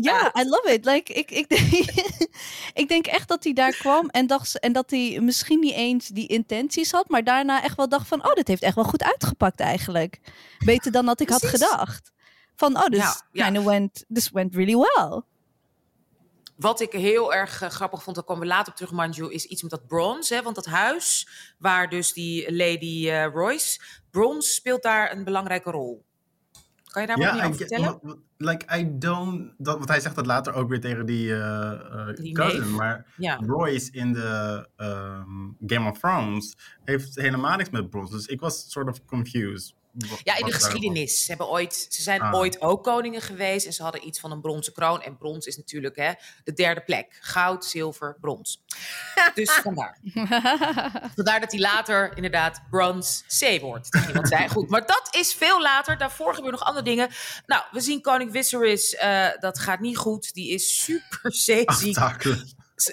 Ja. 0.00 0.32
I 0.38 0.48
love 0.48 0.72
it. 0.72 0.84
Like, 0.84 1.12
ik, 1.12 1.30
ik, 1.30 1.48
denk, 1.48 1.88
ik 2.82 2.88
denk 2.88 3.06
echt 3.06 3.28
dat 3.28 3.44
hij 3.44 3.52
daar 3.52 3.72
kwam 3.72 4.08
en, 4.08 4.26
dacht, 4.26 4.58
en 4.58 4.72
dat 4.72 4.90
hij 4.90 5.18
misschien 5.20 5.60
niet 5.60 5.74
eens 5.74 6.08
die 6.08 6.26
intenties 6.26 6.90
had, 6.90 7.08
maar 7.08 7.24
daarna 7.24 7.62
echt 7.62 7.76
wel 7.76 7.88
dacht 7.88 8.08
van, 8.08 8.26
oh, 8.26 8.32
dit 8.32 8.48
heeft 8.48 8.62
echt 8.62 8.74
wel 8.74 8.84
goed 8.84 9.02
uitgepakt 9.02 9.60
eigenlijk. 9.60 10.18
Beter 10.58 10.92
dan 10.92 11.06
dat 11.06 11.20
ik 11.20 11.28
had 11.28 11.46
gedacht. 11.46 12.12
Van, 12.56 12.76
oh, 12.76 12.86
dus 12.86 12.98
Ja, 12.98 13.20
ja. 13.32 13.44
kinda 13.44 13.62
went, 13.62 14.04
this 14.12 14.30
went 14.30 14.54
really 14.54 14.76
well. 14.76 15.22
Wat 16.62 16.80
ik 16.80 16.92
heel 16.92 17.34
erg 17.34 17.62
eh, 17.62 17.68
grappig 17.68 18.02
vond, 18.02 18.16
daar 18.16 18.24
komen 18.24 18.42
we 18.42 18.48
later 18.48 18.72
op 18.72 18.76
terug, 18.78 18.92
Manju, 18.92 19.32
is 19.32 19.44
iets 19.44 19.62
met 19.62 19.70
dat 19.70 19.86
bronze. 19.86 20.34
Hè? 20.34 20.42
Want 20.42 20.54
dat 20.54 20.66
huis, 20.66 21.28
waar 21.58 21.88
dus 21.88 22.12
die 22.12 22.56
Lady 22.56 23.10
eh, 23.10 23.26
Royce, 23.32 23.80
bronze 24.10 24.50
speelt 24.50 24.82
daar 24.82 25.12
een 25.12 25.24
belangrijke 25.24 25.70
rol. 25.70 26.04
Kan 26.84 27.02
je 27.02 27.08
daar 27.08 27.18
wat 27.18 27.32
meer 27.32 27.44
over 27.44 27.56
vertellen? 27.56 28.00
Like, 28.36 28.78
I 28.78 28.98
don't... 28.98 29.54
Dat, 29.58 29.76
want 29.76 29.88
hij 29.88 30.00
zegt 30.00 30.14
dat 30.14 30.26
later 30.26 30.54
ook 30.54 30.68
weer 30.68 30.80
tegen 30.80 31.06
die, 31.06 31.26
Die 32.14 32.34
cousin. 32.34 32.60
neef. 32.60 32.70
Maar 32.70 33.06
Ja. 33.16 33.36
Royce 33.46 33.92
in 33.92 34.12
de 34.12 34.68
ehm, 34.76 35.48
Game 35.66 35.90
of 35.90 35.98
Thrones 35.98 36.56
heeft 36.84 37.14
helemaal 37.14 37.56
niks 37.56 37.70
met 37.70 37.90
brons. 37.90 38.10
Dus 38.10 38.26
ik 38.26 38.40
was 38.40 38.70
sort 38.70 38.88
of 38.88 39.04
confused. 39.04 39.74
Ja, 40.24 40.36
in 40.36 40.46
de 40.46 40.52
geschiedenis. 40.52 41.20
Ze, 41.24 41.28
hebben 41.28 41.48
ooit, 41.48 41.86
ze 41.90 42.02
zijn 42.02 42.20
Ah. 42.20 42.34
ooit 42.34 42.60
ook 42.60 42.84
koningen 42.84 43.20
geweest 43.20 43.66
en 43.66 43.72
ze 43.72 43.82
hadden 43.82 44.06
iets 44.06 44.20
van 44.20 44.30
een 44.30 44.40
bronzen 44.40 44.72
kroon. 44.72 45.02
En 45.02 45.16
brons 45.16 45.46
is 45.46 45.56
natuurlijk 45.56 45.96
hè, 45.96 46.12
de 46.44 46.52
derde 46.52 46.80
plek. 46.80 47.16
Goud, 47.20 47.64
zilver, 47.64 48.16
brons. 48.20 48.62
Dus 49.34 49.50
vandaar. 49.62 49.98
Vandaar 51.14 51.40
dat 51.40 51.50
hij 51.50 51.60
later 51.60 52.12
inderdaad 52.16 52.62
Bronze 52.70 53.22
C 53.38 53.60
wordt. 53.60 53.90
tegen 53.90 54.06
iemand 54.08 54.28
zei. 54.28 54.48
Goed, 54.48 54.68
maar 54.68 54.86
dat 54.86 55.08
is 55.10 55.32
veel 55.34 55.62
later. 55.62 55.98
Daarvoor 55.98 56.34
gebeuren 56.34 56.58
nog 56.58 56.68
andere 56.68 56.84
dingen. 56.84 57.08
Nou, 57.46 57.62
we 57.70 57.80
zien 57.80 58.00
koning 58.00 58.30
Viserys. 58.32 58.94
eh, 58.94 59.28
dat 59.40 59.58
gaat 59.58 59.80
niet 59.80 59.96
goed. 59.96 60.34
Die 60.34 60.50
is 60.50 60.82
super 60.84 61.34
zeeziek. 61.48 61.96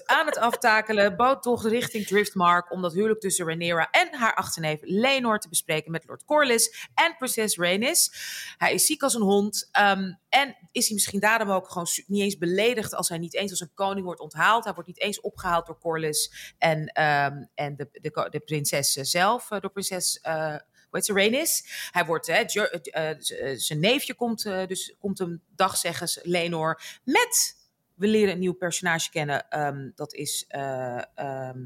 Aan 0.05 0.25
het 0.25 0.37
aftakelen. 0.37 1.15
Boottocht 1.15 1.65
richting 1.65 2.07
Driftmark 2.07 2.71
om 2.71 2.81
dat 2.81 2.93
huwelijk 2.93 3.19
tussen 3.19 3.45
Rhaenyra 3.45 3.89
en 3.91 4.15
haar 4.15 4.35
achterneef 4.35 4.79
Lenor 4.81 5.39
te 5.39 5.49
bespreken 5.49 5.91
met 5.91 6.07
Lord 6.07 6.25
Corlys 6.25 6.87
en 6.93 7.15
prinses 7.17 7.57
Rhaenys. 7.57 8.11
Hij 8.57 8.73
is 8.73 8.85
ziek 8.85 9.03
als 9.03 9.13
een 9.13 9.21
hond. 9.21 9.69
ehm, 9.71 10.13
en 10.29 10.55
is 10.71 10.85
hij 10.85 10.93
misschien 10.93 11.19
daarom 11.19 11.51
ook 11.51 11.67
gewoon 11.69 11.87
niet 12.07 12.21
eens 12.21 12.37
beledigd 12.37 12.95
als 12.95 13.09
hij 13.09 13.17
niet 13.17 13.35
eens 13.35 13.51
als 13.51 13.59
een 13.59 13.73
koning 13.73 14.05
wordt 14.05 14.21
onthaald. 14.21 14.63
Hij 14.63 14.73
wordt 14.73 14.87
niet 14.87 15.01
eens 15.01 15.21
opgehaald 15.21 15.65
door 15.65 15.79
Corlys 15.79 16.53
en, 16.57 16.87
ehm, 16.87 17.43
en 17.55 17.75
de, 17.75 17.89
de, 17.91 18.27
de 18.29 18.39
prinses 18.39 18.91
zelf, 18.91 19.51
eh, 19.51 19.59
door 19.59 19.71
prinses... 19.71 20.19
eh, 20.21 20.55
hoe 20.89 20.99
heet 20.99 21.07
Rhaenys. 21.07 21.63
Hij 21.91 22.05
wordt, 22.05 22.27
hè, 22.27 22.33
eh, 22.33 22.63
eh, 22.83 23.09
eh, 23.09 23.57
zijn 23.57 23.79
neefje 23.79 24.13
komt, 24.13 24.45
eh, 24.45 24.67
dus 24.67 24.95
komt 24.99 25.17
hem 25.19 25.41
dag 25.55 25.77
zeggen, 25.77 26.07
Lenor, 26.23 26.81
met 27.03 27.57
we 27.99 28.07
leren 28.07 28.33
een 28.33 28.39
nieuw 28.39 28.53
personage 28.53 29.09
kennen. 29.09 29.49
ehm, 29.49 29.89
dat 29.95 30.13
is 30.13 30.45
eh, 30.47 31.01
ehm, 31.15 31.59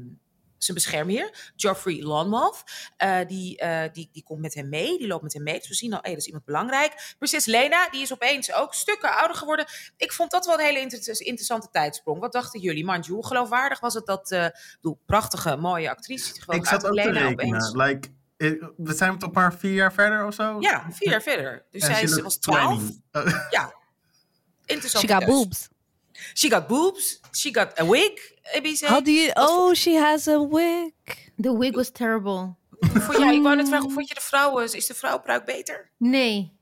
zijn 0.58 0.76
beschermheer, 0.76 1.52
Joffrey 1.56 2.02
Lonmouth. 2.02 2.62
Eh, 2.96 3.18
die, 3.26 3.58
eh, 3.58 3.92
die, 3.92 4.08
die 4.12 4.22
komt 4.22 4.40
met 4.40 4.54
hem 4.54 4.68
mee, 4.68 4.98
die 4.98 5.06
loopt 5.06 5.22
met 5.22 5.32
hem 5.32 5.42
mee. 5.42 5.58
Dus 5.58 5.68
we 5.68 5.74
zien 5.74 5.92
al, 5.92 5.98
hé, 6.02 6.08
dat 6.10 6.18
is 6.18 6.26
iemand 6.26 6.44
belangrijk. 6.44 7.14
Prinses 7.18 7.44
Lena, 7.44 7.88
die 7.90 8.02
is 8.02 8.12
opeens 8.12 8.52
ook 8.52 8.74
stukken 8.74 9.16
ouder 9.16 9.36
geworden. 9.36 9.66
Ik 9.96 10.12
vond 10.12 10.30
dat 10.30 10.46
wel 10.46 10.58
een 10.58 10.64
hele 10.64 10.80
inter- 10.80 10.98
interessante 11.26 11.68
tijdsprong. 11.70 12.20
Wat 12.20 12.32
dachten 12.32 12.60
jullie, 12.60 12.84
Manju? 12.84 13.12
Hoe 13.12 13.26
geloofwaardig 13.26 13.80
was 13.80 13.94
het 13.94 14.06
dat, 14.06 14.30
eh 14.30 14.46
bedoel, 14.74 14.98
prachtige, 15.06 15.56
mooie 15.56 15.90
actrice. 15.90 16.40
gewoon 16.40 16.60
Ik 16.60 16.66
zat 16.66 16.86
ook 16.86 16.94
te 16.96 17.02
Lena 17.04 17.28
rekenen. 17.28 17.76
Like, 17.76 18.08
we 18.76 18.94
zijn 18.94 19.18
toch 19.18 19.32
maar 19.32 19.54
vier 19.54 19.72
jaar 19.72 19.92
verder 19.92 20.26
of 20.26 20.34
zo? 20.34 20.56
Ja, 20.60 20.86
vier 20.90 21.10
jaar 21.10 21.22
verder. 21.22 21.66
Dus 21.70 21.82
En 21.82 21.94
zij 21.94 22.02
is, 22.02 22.20
was 22.20 22.36
twaalf. 22.36 22.82
20. 23.10 23.50
Ja, 23.50 23.74
interessant. 24.64 25.04
She 25.08 25.14
got 25.14 25.24
boobs. 25.26 25.68
She 26.34 26.50
got 26.50 26.68
boobs. 26.68 27.20
She 27.32 27.50
got 27.52 27.80
a 27.80 27.84
wig. 27.84 28.32
ABC. 28.52 28.86
Had 28.86 29.04
die, 29.04 29.30
oh, 29.34 29.74
she 29.74 29.98
has 29.98 30.28
a 30.28 30.48
wig. 30.48 30.92
The 31.36 31.58
wig 31.58 31.74
was 31.74 31.90
terrible. 31.90 32.56
Vond 32.80 33.18
jij, 33.18 33.34
ik 33.34 33.42
wou 33.42 33.56
net 33.56 33.68
vragen, 33.68 33.90
vond 33.90 34.08
je 34.08 34.14
de 34.14 34.20
vrouw, 34.20 34.60
eh, 34.60 34.74
is 34.74 34.86
de 34.86 34.94
vrouwpruik 34.94 35.44
beter? 35.44 35.90
Nee. 35.96 36.52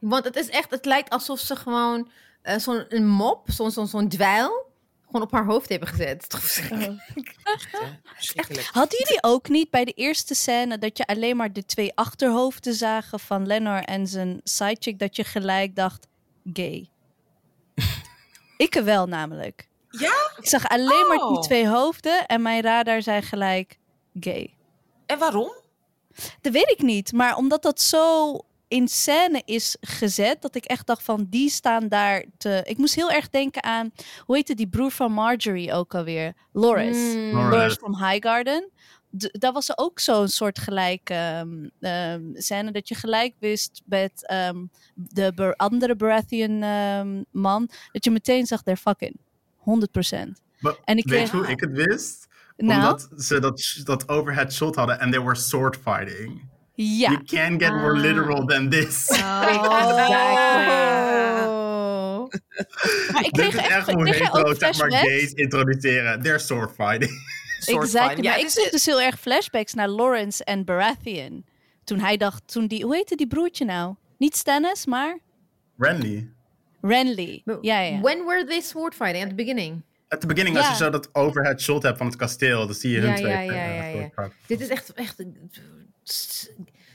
Want 0.00 0.24
het 0.24 0.36
is 0.36 0.48
echt, 0.48 0.70
het 0.70 0.84
lijkt 0.84 1.10
alsof 1.10 1.38
ze 1.38 1.56
gewoon 1.56 2.10
eh, 2.42 2.58
zo'n 2.58 2.84
een 2.88 3.08
mop, 3.08 3.50
zo'n 3.50 3.70
zo'n 3.70 3.86
zo'n 3.86 4.08
dweil, 4.08 4.72
gewoon 5.06 5.22
op 5.22 5.32
haar 5.32 5.44
hoofd 5.44 5.68
hebben 5.68 5.88
gezet. 5.88 6.08
Het 6.08 6.22
is 6.22 6.28
toch 6.28 6.40
verschrikkelijk? 6.40 7.00
Verschrikkelijk. 8.14 8.66
Hadden 8.72 8.98
jullie 8.98 9.22
ook 9.22 9.48
niet 9.48 9.70
bij 9.70 9.84
de 9.84 9.92
eerste 9.92 10.34
scène 10.34 10.78
dat 10.78 10.98
je 10.98 11.06
alleen 11.06 11.36
maar 11.36 11.52
de 11.52 11.64
twee 11.64 11.92
achterhoofden 11.94 12.74
zagen 12.74 13.20
van 13.20 13.46
Lenor 13.46 13.82
en 13.82 14.06
zijn 14.06 14.40
sidechick, 14.44 14.98
dat 14.98 15.16
je 15.16 15.24
gelijk 15.24 15.76
dacht, 15.76 16.06
gay? 16.52 16.88
Ik 18.56 18.74
wel 18.74 19.06
namelijk. 19.06 19.68
Ja? 19.90 20.12
Ik 20.36 20.48
zag 20.48 20.68
alleen 20.68 21.06
maar 21.08 21.18
die 21.18 21.26
Oh. 21.36 21.40
twee 21.40 21.68
hoofden 21.68 22.26
en 22.26 22.42
mijn 22.42 22.62
radar 22.62 23.02
zei 23.02 23.22
gelijk, 23.22 23.78
gay. 24.20 24.54
En 25.06 25.18
waarom? 25.18 25.52
Dat 26.40 26.52
weet 26.52 26.70
ik 26.70 26.82
niet. 26.82 27.12
Maar 27.12 27.36
omdat 27.36 27.62
dat 27.62 27.80
zo 27.80 28.36
in 28.68 28.88
scène 28.88 29.42
is 29.44 29.76
gezet, 29.80 30.42
dat 30.42 30.54
ik 30.54 30.64
echt 30.64 30.86
dacht 30.86 31.02
van 31.02 31.26
die 31.30 31.50
staan 31.50 31.88
daar 31.88 32.24
te. 32.38 32.60
Ik 32.64 32.76
moest 32.78 32.94
heel 32.94 33.10
erg 33.10 33.28
denken 33.30 33.62
aan 33.62 33.92
hoe 34.24 34.34
heette 34.36 34.54
die 34.54 34.68
broer 34.68 34.90
van 34.90 35.12
Marjorie 35.12 35.72
ook 35.72 35.94
alweer? 35.94 36.34
Loris. 36.52 36.96
Mm. 36.96 37.32
Loris. 37.32 37.50
Loris 37.56 37.74
from 37.74 37.96
Highgarden. 37.96 38.70
D- 39.18 39.40
daar 39.40 39.52
was 39.52 39.68
er 39.68 39.76
ook 39.78 40.00
zo'n 40.00 40.28
soort 40.28 40.58
gelijk 40.58 41.10
ehm, 41.10 41.68
ehm, 41.80 42.22
scène 42.32 42.70
dat 42.72 42.88
je 42.88 42.94
gelijk 42.94 43.34
wist 43.38 43.82
met 43.84 44.26
ehm, 44.26 44.64
de 44.94 45.54
andere 45.56 45.96
Baratheon 45.96 46.62
ehm, 46.62 47.22
man, 47.30 47.70
dat 47.92 48.04
je 48.04 48.10
meteen 48.10 48.46
zag, 48.46 48.62
they're 48.62 48.80
fucking. 48.80 49.16
100%. 49.58 50.42
Maar 50.58 50.74
En 50.84 50.96
ik 50.98 51.08
weet 51.08 51.18
kreeg- 51.18 51.30
je 51.30 51.36
hoe 51.36 51.46
ik 51.46 51.60
het 51.60 51.72
wist? 51.72 52.26
Nou, 52.56 52.80
Omdat 52.80 53.08
ze 53.16 53.38
dat, 53.40 53.80
dat 53.84 54.08
overhead 54.08 54.52
shot 54.52 54.74
hadden 54.74 55.00
en 55.00 55.10
they 55.10 55.22
were 55.22 55.34
sword 55.34 55.76
fighting. 55.76 56.48
ja. 56.74 57.10
You 57.10 57.24
can't 57.24 57.62
get 57.62 57.72
more 57.72 57.94
Ah. 57.94 58.00
literal 58.00 58.44
than 58.46 58.68
this. 58.68 59.08
Oh. 59.10 59.18
Maar 63.12 63.24
ik 63.24 63.32
Dit 63.32 63.48
kreeg 63.48 63.54
is 63.54 63.56
echt, 63.56 63.68
echt 63.70 63.88
ik 63.88 63.94
hoe 63.94 64.08
hetero, 64.08 64.42
ook 64.42 64.56
zeg 64.58 64.78
maar, 64.78 64.92
gays 64.92 65.32
introduceren. 65.32 66.22
They're 66.22 66.38
sword 66.38 66.70
fighting. 66.74 67.42
Soort 67.58 67.82
Exact, 67.84 68.04
van. 68.06 68.14
maar 68.14 68.24
Ja, 68.24 68.34
ik 68.36 68.42
dus, 68.44 68.54
kreeg 68.54 68.70
dus 68.70 68.86
heel 68.86 69.00
erg 69.00 69.20
flashbacks 69.20 69.74
naar 69.74 69.88
Lawrence 69.88 70.44
en 70.44 70.64
Baratheon. 70.64 71.44
Toen 71.84 71.98
hij 71.98 72.16
dacht, 72.16 72.42
toen 72.52 72.66
die, 72.66 72.84
hoe 72.84 72.94
heette 72.94 73.16
die 73.16 73.26
broertje 73.26 73.64
nou? 73.64 73.94
Niet 74.18 74.36
Stannis, 74.36 74.86
maar 74.86 75.18
Renly. 75.78 76.30
Renly. 76.80 77.42
Ja, 77.60 77.80
ja. 77.80 78.00
When 78.00 78.24
were 78.24 78.44
they 78.44 78.60
sword 78.60 78.94
fighting? 78.94 79.22
At 79.22 79.28
the 79.28 79.34
beginning? 79.34 79.82
At 80.08 80.20
the 80.20 80.26
beginning, 80.26 80.56
als 80.56 80.66
Ja. 80.66 80.70
je 80.72 80.76
zo 80.78 80.90
dat 80.90 81.08
overhead 81.14 81.60
shot 81.60 81.82
hebt 81.82 81.98
van 81.98 82.06
het 82.06 82.16
kasteel, 82.16 82.66
dan 82.66 82.74
zie 82.74 82.90
je 82.90 82.98
hun 82.98 83.10
Ja, 83.10 83.16
twee. 83.16 83.30
ja, 83.32 83.40
ja, 83.40 83.82
eh, 83.82 83.94
ja, 84.00 84.10
ja. 84.16 84.30
Dit 84.46 84.60
is 84.60 84.68
echt, 84.68 84.92
echt 84.92 85.22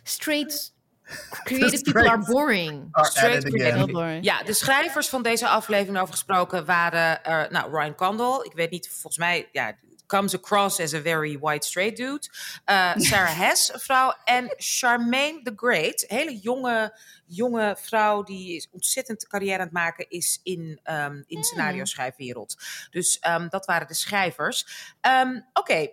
straight. 0.03 0.73
Creative 1.43 1.77
Straight. 1.77 1.83
people 1.83 2.09
are 2.09 2.25
boring. 2.33 2.87
Are 2.91 3.05
Straight 3.07 3.91
boring. 3.91 4.23
Ja, 4.23 4.43
de 4.43 4.53
schrijvers 4.53 5.07
van 5.09 5.23
deze 5.23 5.47
aflevering 5.47 5.97
over 5.99 6.13
gesproken 6.13 6.65
waren 6.65 7.23
eh, 7.23 7.49
nou, 7.49 7.71
Ryan 7.77 7.95
Condal. 7.95 8.45
Ik 8.45 8.51
weet 8.53 8.71
niet, 8.71 8.89
volgens 8.89 9.17
mij, 9.17 9.49
ja, 9.51 9.75
comes 10.09 10.33
across 10.35 10.79
as 10.79 10.93
a 10.93 11.01
very 11.01 11.37
white 11.39 11.65
straight 11.65 11.97
dude. 11.97 12.29
Eh, 12.65 12.91
Sarah 12.95 13.37
Hess, 13.47 13.73
een 13.73 13.79
vrouw. 13.79 14.13
En 14.23 14.53
Charmaine 14.57 15.41
the 15.41 15.53
Great, 15.55 16.05
een 16.07 16.17
hele 16.17 16.37
jonge, 16.39 16.99
jonge 17.25 17.75
vrouw 17.79 18.23
die 18.23 18.55
is 18.55 18.67
ontzettend 18.71 19.27
carrière 19.27 19.57
aan 19.57 19.63
het 19.63 19.71
maken 19.71 20.09
is 20.09 20.39
in, 20.43 20.79
ehm 20.83 21.21
in 21.27 21.43
scenario 21.43 21.85
schrijfwereld. 21.85 22.55
Dus 22.91 23.19
ehm, 23.19 23.47
dat 23.49 23.65
waren 23.65 23.87
de 23.87 23.93
schrijvers. 23.93 24.65
Ehm, 25.01 25.39
Oké. 25.53 25.87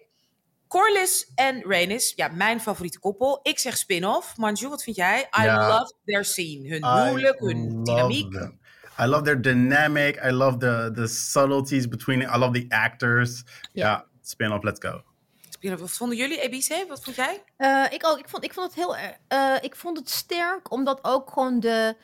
Corlys 0.69 1.31
en 1.35 1.63
Rhaenys, 1.63 2.13
ja, 2.17 2.29
mijn 2.29 2.61
favoriete 2.61 2.99
koppel. 2.99 3.41
Ik 3.43 3.59
zeg 3.59 3.77
spin-off. 3.77 4.37
Manju, 4.37 4.69
wat 4.69 4.83
vind 4.83 4.97
jij? 4.97 5.21
I 5.41 5.43
Ja. 5.43 5.69
love 5.69 5.93
their 6.05 6.25
scene. 6.25 6.69
Hun 6.69 6.85
huwelijk, 6.87 7.39
hun 7.39 7.85
dynamiek. 7.85 8.33
them. 8.33 8.61
I 8.99 9.07
love 9.07 9.23
their 9.25 9.41
dynamic. 9.41 10.17
I 10.25 10.31
love 10.31 10.59
the, 10.59 10.91
the 10.95 11.07
subtleties 11.07 11.89
between 11.89 12.23
it. 12.23 12.29
I 12.29 12.39
love 12.39 12.53
the 12.61 12.65
actors. 12.69 13.43
Ja, 13.73 14.05
spin-off, 14.23 14.63
let's 14.65 14.81
go. 14.81 15.03
Wat 15.61 15.91
vonden 15.91 16.17
jullie, 16.19 16.45
ABC? 16.45 16.89
Wat 16.89 17.05
vond 17.05 17.17
jij? 17.17 17.43
Eh, 17.57 17.85
ik 17.91 18.07
ook. 18.07 18.19
Ik 18.19 18.29
vond, 18.29 18.45
ik 18.45 18.53
vond 18.55 18.67
het 18.67 18.75
heel. 18.77 18.97
erg- 18.97 19.17
eh, 19.29 19.55
ik 19.61 19.77
vond 19.77 19.99
het 19.99 20.11
sterk, 20.11 20.71
omdat 20.73 20.99
ook 21.03 21.31
gewoon 21.31 21.61
de. 21.61 21.97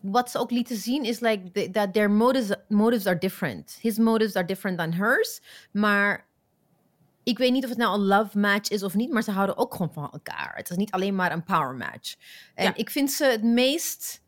Wat 0.00 0.30
ze 0.30 0.38
ook 0.38 0.50
lieten 0.50 0.76
zien 0.76 1.04
is 1.04 1.20
like 1.20 1.50
the- 1.50 1.70
that 1.70 1.92
their 1.92 2.10
motives, 2.10 2.56
motives 2.68 3.06
are 3.06 3.18
different. 3.18 3.78
His 3.80 3.98
motives 3.98 4.36
are 4.36 4.46
different 4.46 4.78
than 4.78 4.92
hers. 4.92 5.40
Maar 5.72 6.26
ik 7.22 7.38
weet 7.38 7.52
niet 7.52 7.62
of 7.64 7.68
het 7.68 7.78
nou 7.78 7.94
een 7.94 8.06
love 8.06 8.38
match 8.38 8.70
is 8.70 8.82
of 8.82 8.94
niet, 8.94 9.12
maar 9.12 9.22
ze 9.22 9.30
houden 9.30 9.56
ook 9.56 9.72
gewoon 9.74 9.92
van 9.92 10.10
elkaar. 10.12 10.52
Het 10.56 10.70
is 10.70 10.76
niet 10.76 10.90
alleen 10.90 11.14
maar 11.14 11.32
een 11.32 11.44
power 11.44 11.74
match. 11.74 12.14
En 12.54 12.64
Ja. 12.64 12.74
ik 12.74 12.90
vind 12.90 13.10
ze 13.12 13.24
het 13.24 13.42
meest. 13.42 14.22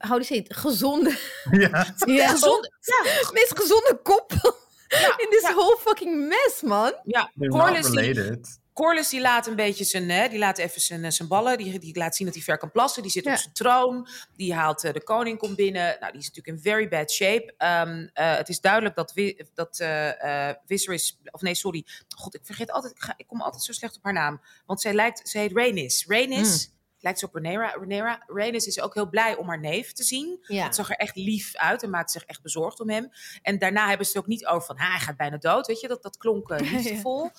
How 0.00 0.10
do 0.10 0.16
you 0.16 0.24
say 0.24 0.36
it? 0.36 0.56
Gezonde. 0.56 1.18
ja. 1.50 1.94
Ja. 2.06 2.28
Gezond. 2.28 2.68
Ja, 2.80 3.10
Het 3.10 3.30
meest 3.38 3.58
gezonde 3.60 4.00
koppel. 4.02 4.54
In 5.22 5.26
this 5.30 5.42
ja. 5.42 5.52
whole 5.54 5.78
fucking 5.80 6.28
mess, 6.28 6.62
man. 6.62 6.92
ja. 7.04 7.30
Corlys, 7.38 7.90
die, 7.90 9.10
die 9.10 9.20
laat 9.20 9.46
een 9.46 9.56
beetje 9.56 9.84
zijn, 9.84 10.10
hè, 10.10 10.28
die 10.28 10.38
laat 10.38 10.58
even 10.58 10.80
zijn, 10.80 11.04
eh, 11.04 11.10
zijn 11.10 11.28
ballen, 11.28 11.58
die, 11.58 11.78
die 11.78 11.96
laat 11.98 12.16
zien 12.16 12.26
dat 12.26 12.34
hij 12.36 12.44
ver 12.44 12.58
kan 12.58 12.70
plassen. 12.70 13.02
Die 13.02 13.10
zit 13.10 13.24
Ja. 13.24 13.32
op 13.32 13.38
zijn 13.38 13.52
troon, 13.52 14.08
die 14.36 14.54
haalt 14.54 14.84
eh, 14.84 14.92
de 14.92 15.02
koning 15.02 15.38
komt 15.38 15.56
binnen. 15.56 15.96
Nou, 16.00 16.12
die 16.12 16.20
is 16.20 16.28
natuurlijk 16.28 16.56
in 16.56 16.62
very 16.72 16.88
bad 16.88 17.10
shape. 17.10 17.54
Ehm, 17.56 18.08
eh, 18.12 18.36
het 18.36 18.48
is 18.48 18.60
duidelijk 18.60 18.94
dat, 18.94 19.12
Wi- 19.12 19.46
dat 19.54 19.78
eh 19.80 20.48
eh, 20.48 20.56
Viserys, 20.66 21.18
of 21.30 21.40
nee, 21.40 21.54
sorry, 21.54 21.86
god, 22.16 22.34
ik 22.34 22.40
vergeet 22.44 22.70
altijd, 22.70 22.92
ik, 22.92 23.02
ga, 23.02 23.14
ik 23.16 23.26
kom 23.26 23.40
altijd 23.40 23.62
zo 23.62 23.72
slecht 23.72 23.96
op 23.96 24.04
haar 24.04 24.12
naam, 24.12 24.40
want 24.66 24.80
zij 24.80 24.92
lijkt, 24.94 25.28
ze 25.28 25.38
heet 25.38 25.52
Rhaenys. 25.52 26.04
Rhaenys. 26.08 26.70
Lijkt 27.00 27.18
ze 27.18 27.26
op. 27.26 27.34
Rhaenyra. 27.34 28.22
Rhaenys 28.26 28.66
is 28.66 28.80
ook 28.80 28.94
heel 28.94 29.08
blij 29.08 29.36
om 29.36 29.48
haar 29.48 29.60
neef 29.60 29.92
te 29.92 30.02
zien. 30.02 30.38
Ja. 30.42 30.64
Het 30.64 30.74
zag 30.74 30.90
er 30.90 30.96
echt 30.96 31.16
lief 31.16 31.56
uit 31.56 31.82
en 31.82 31.90
maakte 31.90 32.12
zich 32.12 32.24
echt 32.24 32.42
bezorgd 32.42 32.80
om 32.80 32.90
hem. 32.90 33.10
En 33.42 33.58
daarna 33.58 33.88
hebben 33.88 34.06
ze 34.06 34.12
het 34.12 34.22
ook 34.22 34.28
niet 34.28 34.46
over 34.46 34.66
van, 34.66 34.78
hij 34.78 34.98
gaat 34.98 35.16
bijna 35.16 35.36
dood. 35.36 35.66
Weet 35.66 35.80
je, 35.80 35.88
dat, 35.88 36.02
dat 36.02 36.16
klonk 36.16 36.50
eh, 36.50 36.58
liefdevol. 36.70 37.30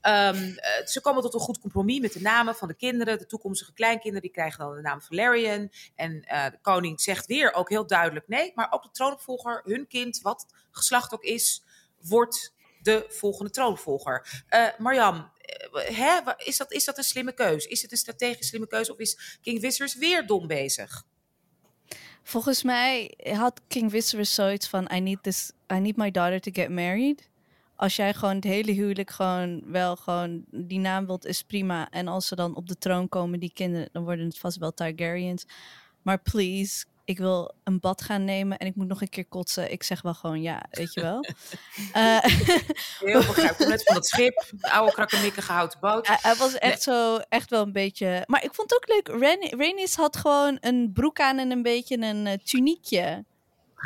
Ehm, 0.00 0.36
eh, 0.36 0.86
ze 0.86 1.00
komen 1.00 1.22
tot 1.22 1.34
een 1.34 1.40
goed 1.40 1.58
compromis 1.58 2.00
met 2.00 2.12
de 2.12 2.20
namen 2.20 2.54
van 2.54 2.68
de 2.68 2.74
kinderen. 2.74 3.18
De 3.18 3.26
toekomstige 3.26 3.72
kleinkinderen 3.72 4.22
die 4.22 4.30
krijgen 4.30 4.58
dan 4.58 4.74
de 4.74 4.80
naam 4.80 5.02
Valerian. 5.02 5.70
En 5.94 6.22
eh, 6.22 6.50
de 6.50 6.58
koning 6.60 7.00
zegt 7.00 7.26
weer 7.26 7.54
ook 7.54 7.68
heel 7.68 7.86
duidelijk 7.86 8.28
nee. 8.28 8.52
Maar 8.54 8.66
ook 8.70 8.82
de 8.82 8.90
troonopvolger, 8.90 9.62
hun 9.64 9.86
kind, 9.86 10.20
wat 10.20 10.46
geslacht 10.70 11.12
ook 11.12 11.22
is, 11.22 11.62
wordt 12.00 12.54
de 12.86 13.04
volgende 13.08 13.50
troonopvolger. 13.50 14.44
Eh 14.48 14.68
Marjam, 14.78 15.30
eh, 15.36 15.96
hè, 15.96 16.32
is, 16.36 16.56
dat, 16.56 16.72
is 16.72 16.84
dat 16.84 16.98
een 16.98 17.04
slimme 17.04 17.32
keus? 17.32 17.66
Is 17.66 17.82
het 17.82 17.92
een 17.92 17.98
strategisch 17.98 18.48
slimme 18.48 18.66
keus 18.66 18.90
of 18.90 18.98
is 18.98 19.38
King 19.42 19.60
Viserys 19.60 19.96
weer 19.96 20.26
dom 20.26 20.46
bezig? 20.46 21.04
Volgens 22.22 22.62
mij 22.62 23.14
had 23.32 23.60
King 23.68 23.90
Viserys 23.90 24.34
zoiets 24.34 24.68
van: 24.68 24.90
I 24.94 25.00
need 25.00 25.22
this, 25.22 25.52
I 25.72 25.78
need 25.78 25.96
my 25.96 26.10
daughter 26.10 26.40
to 26.40 26.50
get 26.52 26.68
married. 26.68 27.28
Als 27.76 27.96
jij 27.96 28.14
gewoon 28.14 28.34
het 28.34 28.44
hele 28.44 28.72
huwelijk 28.72 29.10
gewoon 29.10 29.62
wel 29.72 29.96
gewoon 29.96 30.44
die 30.50 30.78
naam 30.78 31.06
wilt, 31.06 31.24
is 31.24 31.42
prima. 31.42 31.90
En 31.90 32.08
als 32.08 32.26
ze 32.26 32.34
dan 32.34 32.56
op 32.56 32.68
de 32.68 32.78
troon 32.78 33.08
komen, 33.08 33.40
die 33.40 33.52
kinderen, 33.52 33.88
dan 33.92 34.04
worden 34.04 34.26
het 34.26 34.38
vast 34.38 34.56
wel 34.56 34.74
Targaryens. 34.74 35.46
Maar 36.02 36.18
please, 36.18 36.84
ik 37.06 37.18
wil 37.18 37.54
een 37.64 37.80
bad 37.80 38.02
gaan 38.02 38.24
nemen 38.24 38.58
en 38.58 38.66
ik 38.66 38.74
moet 38.74 38.88
nog 38.88 39.00
een 39.00 39.08
keer 39.08 39.26
kotsen. 39.26 39.72
Ik 39.72 39.82
zeg 39.82 40.02
wel 40.02 40.14
gewoon 40.14 40.42
ja, 40.42 40.66
weet 40.70 40.94
je 40.94 41.00
wel. 41.00 41.24
Eh, 41.92 42.18
Heel 42.98 43.26
begrijpelijk. 43.26 43.70
Net 43.70 43.82
van 43.82 43.94
het 43.96 44.06
schip, 44.06 44.44
de 44.50 44.70
oude 44.70 44.92
krakkemikkige 44.92 45.52
houten 45.52 45.80
boot. 45.80 46.06
hij, 46.22 46.34
was 46.34 46.54
echt 46.58 46.82
zo, 46.82 47.16
echt 47.16 47.50
wel 47.50 47.62
een 47.62 47.72
beetje. 47.72 48.22
Maar 48.26 48.44
ik 48.44 48.54
vond 48.54 48.70
het 48.70 48.82
ook 48.82 48.88
leuk. 48.88 49.20
Ren, 49.20 49.58
Rhaenys 49.58 49.94
had 49.94 50.16
gewoon 50.16 50.58
een 50.60 50.90
broek 50.92 51.20
aan 51.20 51.38
en 51.38 51.50
een 51.50 51.62
beetje 51.62 51.98
een 51.98 52.26
eh, 52.26 52.38
tuniekje. 52.44 53.24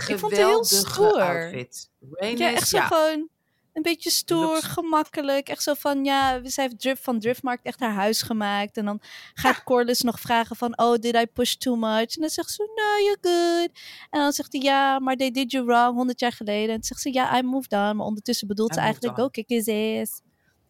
Ik 0.06 0.18
vond 0.18 0.32
het 0.32 0.40
heel 0.40 0.64
stoer. 0.64 1.20
outfit. 1.20 1.90
Rhaenys, 2.10 2.38
Ja, 2.38 2.52
echt 2.52 2.68
zo 2.68 2.76
ja. 2.76 2.86
gewoon 2.86 3.28
een 3.72 3.82
beetje 3.82 4.10
stoer, 4.10 4.40
Looks- 4.40 4.64
gemakkelijk. 4.64 5.48
Echt 5.48 5.62
zo 5.62 5.74
van, 5.74 6.04
ja, 6.04 6.40
zij 6.44 6.64
heeft 6.64 6.80
Drift 6.80 7.02
van 7.02 7.18
Driftmarkt 7.18 7.64
echt 7.64 7.80
haar 7.80 7.92
huis 7.92 8.22
gemaakt. 8.22 8.76
En 8.76 8.84
dan 8.84 9.00
gaat 9.34 9.62
Corlys 9.64 10.00
nog 10.00 10.20
vragen 10.20 10.56
van, 10.56 10.78
oh, 10.78 10.94
did 10.94 11.14
I 11.14 11.26
push 11.26 11.54
too 11.54 11.76
much? 11.76 12.14
En 12.14 12.20
dan 12.20 12.28
zegt 12.30 12.50
ze, 12.50 12.62
no, 12.74 13.04
you're 13.04 13.18
good. 13.20 13.78
En 14.10 14.20
dan 14.20 14.32
zegt 14.32 14.52
hij, 14.52 14.60
ja, 14.62 14.98
maar 14.98 15.16
they 15.16 15.30
did 15.30 15.50
you 15.50 15.64
wrong, 15.64 15.94
100 15.94 16.20
jaar 16.20 16.32
geleden. 16.32 16.68
En 16.68 16.74
dan 16.74 16.82
zegt 16.84 17.00
ze, 17.00 17.12
ja, 17.12 17.38
I 17.38 17.42
moved 17.42 17.72
on. 17.72 17.96
Maar 17.96 18.06
ondertussen 18.06 18.48
bedoelt 18.48 18.70
I 18.70 18.74
ze 18.74 18.80
eigenlijk, 18.80 19.18
on. 19.18 19.22
go 19.24 19.28
kick 19.28 19.48
his 19.48 19.68
ass. 19.68 20.20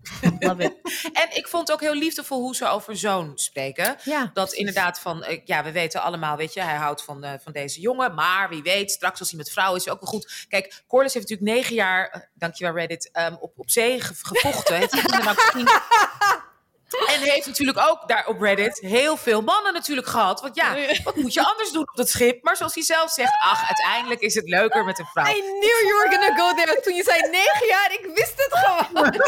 Love 0.38 0.62
it. 0.62 0.75
En 1.12 1.37
ik 1.37 1.49
vond 1.49 1.69
het 1.69 1.73
ook 1.76 1.80
heel 1.80 1.95
liefdevol 1.95 2.40
hoe 2.40 2.54
ze 2.57 2.66
over 2.66 2.97
zoon 2.97 3.33
spreken. 3.35 3.97
Ja. 4.04 4.30
Dat 4.35 4.52
inderdaad 4.52 5.00
van, 5.00 5.23
eh, 5.25 5.40
ja, 5.45 5.64
we 5.64 5.73
weten 5.73 6.02
allemaal, 6.02 6.37
weet 6.37 6.54
je, 6.54 6.62
hij 6.62 6.76
houdt 6.76 7.04
van, 7.04 7.25
eh, 7.25 7.33
van 7.42 7.52
deze 7.52 7.80
jongen. 7.80 8.14
Maar 8.14 8.49
wie 8.49 8.62
weet, 8.62 8.90
straks 8.90 9.19
als 9.21 9.28
hij 9.28 9.38
met 9.38 9.50
vrouw 9.50 9.75
is, 9.75 9.85
is 9.85 9.92
ook 9.92 10.00
wel 10.00 10.11
goed. 10.11 10.47
Kijk, 10.49 10.83
Corlys 10.87 11.14
heeft 11.14 11.28
natuurlijk 11.28 11.57
negen 11.59 11.75
jaar, 11.75 12.09
eh, 12.09 12.21
dankjewel 12.35 12.75
Reddit, 12.75 13.11
ehm, 13.12 13.35
op, 13.40 13.59
op 13.59 13.71
zee 13.71 14.00
ge- 14.00 14.14
gevochten. 14.14 14.88
kinderen 14.88 15.25
nou 15.25 15.37
gezien. 15.38 15.69
En 17.06 17.20
heeft 17.20 17.47
natuurlijk 17.47 17.78
ook 17.88 18.09
daar 18.09 18.26
op 18.26 18.40
Reddit 18.40 18.78
heel 18.78 19.16
veel 19.16 19.42
mannen 19.42 19.73
natuurlijk 19.73 20.06
gehad. 20.06 20.40
Want 20.40 20.54
ja, 20.56 20.75
wat 21.04 21.16
moet 21.16 21.32
je 21.32 21.44
anders 21.44 21.70
doen 21.73 21.82
op 21.88 21.97
dat 21.97 22.09
schip? 22.09 22.42
Maar 22.44 22.56
zoals 22.56 22.75
hij 22.75 22.82
zelf 22.82 23.11
zegt, 23.11 23.32
ach, 23.42 23.66
uiteindelijk 23.66 24.20
is 24.20 24.35
het 24.35 24.49
leuker 24.49 24.85
met 24.85 24.99
een 24.99 25.06
vrouw. 25.12 25.25
I 25.26 25.40
knew 25.40 25.62
you 25.62 25.94
were 25.94 26.11
gonna 26.11 26.37
go 26.37 26.54
there. 26.64 26.80
Toen 26.80 26.94
je 26.94 27.02
zei 27.02 27.20
negen 27.20 27.66
jaar, 27.68 27.92
ik 27.92 28.11
wist 28.14 28.32
het 28.37 28.59
gewoon. 28.59 29.12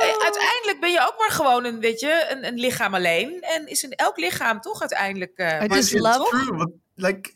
Eh, 0.00 0.08
Uiteindelijk 0.24 0.80
ben 0.80 0.90
je 0.90 1.00
ook 1.00 1.14
maar 1.18 1.30
gewoon 1.30 1.64
een, 1.64 1.80
weet 1.80 2.00
je, 2.00 2.26
een, 2.28 2.46
een 2.46 2.54
lichaam 2.58 2.94
alleen. 2.94 3.40
En 3.42 3.66
is 3.66 3.82
een, 3.82 3.90
elk 3.92 4.16
lichaam 4.16 4.60
toch 4.60 4.80
uiteindelijk... 4.80 5.32
eh, 5.36 5.46
I 5.62 5.66
maar 5.66 5.76
just 5.76 5.92
is- 5.94 6.00
love-? 6.00 6.28
True, 6.28 6.56
want, 6.56 6.70
like, 6.94 7.32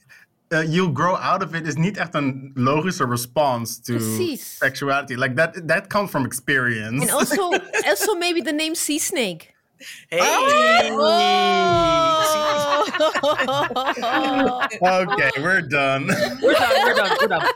uh, 0.53 0.61
you'll 0.61 0.93
grow 0.93 1.15
out 1.17 1.43
of 1.43 1.55
it 1.55 1.67
is 1.67 1.75
niet 1.75 1.97
echt 1.97 2.15
een 2.15 2.51
logische 2.55 3.07
response 3.07 3.81
to 3.81 3.95
Precies. 3.95 4.57
sexuality. 4.57 5.15
Like, 5.15 5.35
that, 5.35 5.69
that 5.69 5.87
comes 5.89 6.11
from 6.11 6.25
experience. 6.25 7.03
And 7.03 7.11
also, 7.11 7.53
also 7.89 8.15
maybe 8.15 8.43
the 8.43 8.53
name 8.53 8.75
Sea 8.75 8.99
Snake. 8.99 9.55
Hey. 10.09 10.21
okay, 14.83 15.31
we're 15.43 15.61
done. 15.61 16.07
We're 16.41 16.55
done, 16.55 16.73
we're 16.85 16.95
done, 16.95 17.17
we're 17.21 17.29
done. 17.29 17.47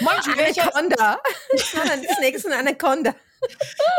Manju, 0.00 0.34
weet 0.34 0.54
je... 0.54 0.60
Anaconda. 0.72 1.20
It's 1.48 1.74
not 1.74 1.88
a 1.88 2.02
snake, 2.16 2.34
it's 2.34 2.44
an 2.44 2.52
anaconda. 2.52 3.14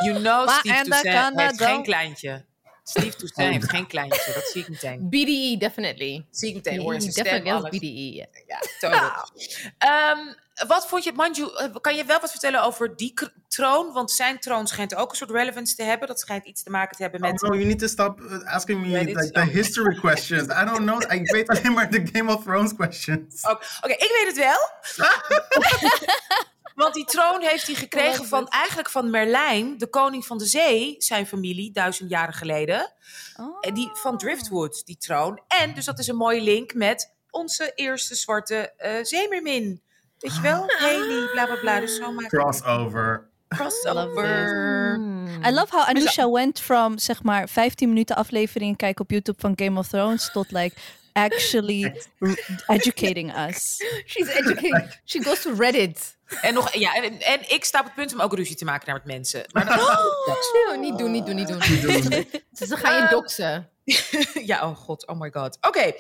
You 0.04 0.20
know 0.20 0.46
Maar 0.46 0.60
Steve 0.60 0.76
en 0.76 0.90
dan 0.90 1.02
Toussaint 1.02 1.36
kan 1.36 1.40
heeft 1.40 1.64
geen 1.64 1.84
kleintje. 1.84 2.46
Steve 2.88 3.16
Toussaint 3.16 3.54
heeft 3.54 3.70
geen 3.70 3.88
kleintje, 3.88 4.34
dat 4.34 4.44
zie 4.44 4.62
ik 4.62 4.70
meteen. 4.70 5.10
BDE, 5.10 5.56
definitely. 5.60 6.26
Zie 6.32 6.50
ik 6.50 6.56
meteen, 6.56 6.80
hoor 6.80 6.94
je 6.94 7.00
zijn 7.00 7.12
stem, 7.12 7.24
definitely 7.24 7.52
alles. 7.52 7.70
BDE. 7.70 8.28
Ja, 8.48 8.60
total. 8.80 9.30
Ehm, 9.78 10.34
wat 10.68 10.88
vond 10.88 11.04
je, 11.04 11.14
Manju, 11.14 11.50
eh, 11.56 11.76
kan 11.82 11.96
je 11.96 12.06
wel 12.06 12.20
wat 12.20 12.32
vertellen 12.32 12.64
over 12.64 12.96
die 12.96 13.14
troon? 13.48 13.94
Want 13.94 14.12
zijn 14.12 14.40
troon 14.40 14.68
schijnt 14.68 14.96
ook 14.96 15.10
een 15.10 15.16
soort 15.16 15.30
relevance 15.30 15.76
te 15.76 15.84
hebben. 15.84 16.08
Dat 16.08 16.20
schijnt 16.20 16.46
iets 16.46 16.64
te 16.64 16.70
maken 16.70 16.96
te 16.96 17.02
hebben 17.02 17.22
met... 17.22 17.44
Oh, 17.44 17.50
no, 17.50 17.56
you 17.56 17.68
need 17.68 17.80
to 17.80 17.88
stop 17.88 18.20
uh, 18.20 18.44
asking 18.46 18.82
me 18.82 18.88
like, 18.88 19.32
the 19.32 19.40
oh. 19.40 19.48
history 19.48 19.96
questions. 19.96 20.44
I 20.44 20.66
don't 20.66 20.78
know. 20.78 21.02
Ik 21.12 21.32
weet 21.32 21.50
alleen 21.58 21.74
maar 21.74 21.92
de 21.92 22.08
Game 22.12 22.36
of 22.36 22.44
Thrones 22.44 22.76
questions. 22.76 23.42
Oh, 23.42 23.52
Oké, 23.82 23.94
ik 23.94 24.12
weet 24.24 24.28
het 24.28 24.38
wel. 24.38 24.70
Want 26.76 26.94
die 26.94 27.06
troon 27.06 27.42
heeft 27.42 27.66
hij 27.66 27.76
gekregen 27.76 28.26
van, 28.26 28.48
eigenlijk 28.48 28.90
van 28.90 29.10
Merlijn, 29.10 29.78
de 29.78 29.88
koning 29.88 30.26
van 30.26 30.38
de 30.38 30.46
zee, 30.46 30.96
zijn 30.98 31.28
familie, 31.28 31.72
duizend 31.72 32.10
jaren 32.10 32.34
geleden. 32.34 32.94
Oh. 33.40 33.58
En 33.62 33.74
die, 33.74 33.90
van 33.94 34.18
Driftwood, 34.18 34.86
die 34.86 34.98
troon. 34.98 35.42
En 35.48 35.74
dus 35.74 35.86
dat 35.86 36.00
is 36.00 36.08
een 36.08 36.16
mooie 36.16 36.42
link 36.42 36.74
met 36.74 37.14
onze 37.30 37.72
eerste 37.76 38.16
zwarte 38.16 38.74
eh 38.78 38.94
zeemermin. 39.02 39.82
Weet 40.20 40.36
je 40.36 40.42
wel? 40.42 40.64
Haley, 40.78 41.30
bla 41.32 41.46
bla 41.46 41.56
bla. 41.56 41.80
Dus 41.80 41.96
zo 41.96 42.16
het 42.16 42.28
Crossover. 42.28 43.30
crossover. 43.48 45.00
I 45.48 45.52
love 45.52 45.76
how 45.76 45.88
Anusha 45.88 46.30
went 46.30 46.60
from 46.60 46.98
zeg 46.98 47.24
maar 47.24 47.50
15 47.50 47.90
minuten 47.90 48.16
aflevering 48.16 48.78
kijken 48.78 49.04
op 49.04 49.12
YouTube 49.12 49.40
van 49.40 49.54
Game 49.56 49.80
of 49.80 49.88
Thrones 49.88 50.32
tot 50.32 50.52
like 50.52 50.76
actually 51.16 51.94
educating 52.68 53.32
us. 53.32 53.82
She's 54.06 54.30
educated. 54.30 55.00
She 55.06 55.24
goes 55.24 55.42
to 55.42 55.54
Reddit. 55.54 56.18
En, 56.42 56.54
nog, 56.54 56.74
ja, 56.74 56.96
en, 56.96 57.22
en 57.22 57.52
ik 57.52 57.64
sta 57.66 57.80
op 57.80 57.86
het 57.86 57.94
punt 57.94 58.14
om 58.14 58.22
ook 58.22 58.34
ruzie 58.34 58.56
te 58.56 58.66
maken 58.66 58.86
naar 58.86 58.96
met 58.96 59.06
mensen. 59.06 59.46
Maar 59.52 59.66
dat, 59.66 59.80
Oh, 59.80 60.80
niet 60.80 60.98
doen, 60.98 61.12
niet 61.12 61.26
doen, 61.26 61.36
niet 61.36 61.48
doen. 61.48 61.62
Ze 61.62 62.26
ze 62.68 62.78
gaan 62.78 63.02
je 63.02 63.08
doxen. 63.10 63.70
ja, 64.52 64.70
oh 64.70 64.76
god, 64.76 65.08
oh 65.08 65.20
my 65.20 65.32
god. 65.32 65.58
Oké, 65.62 65.94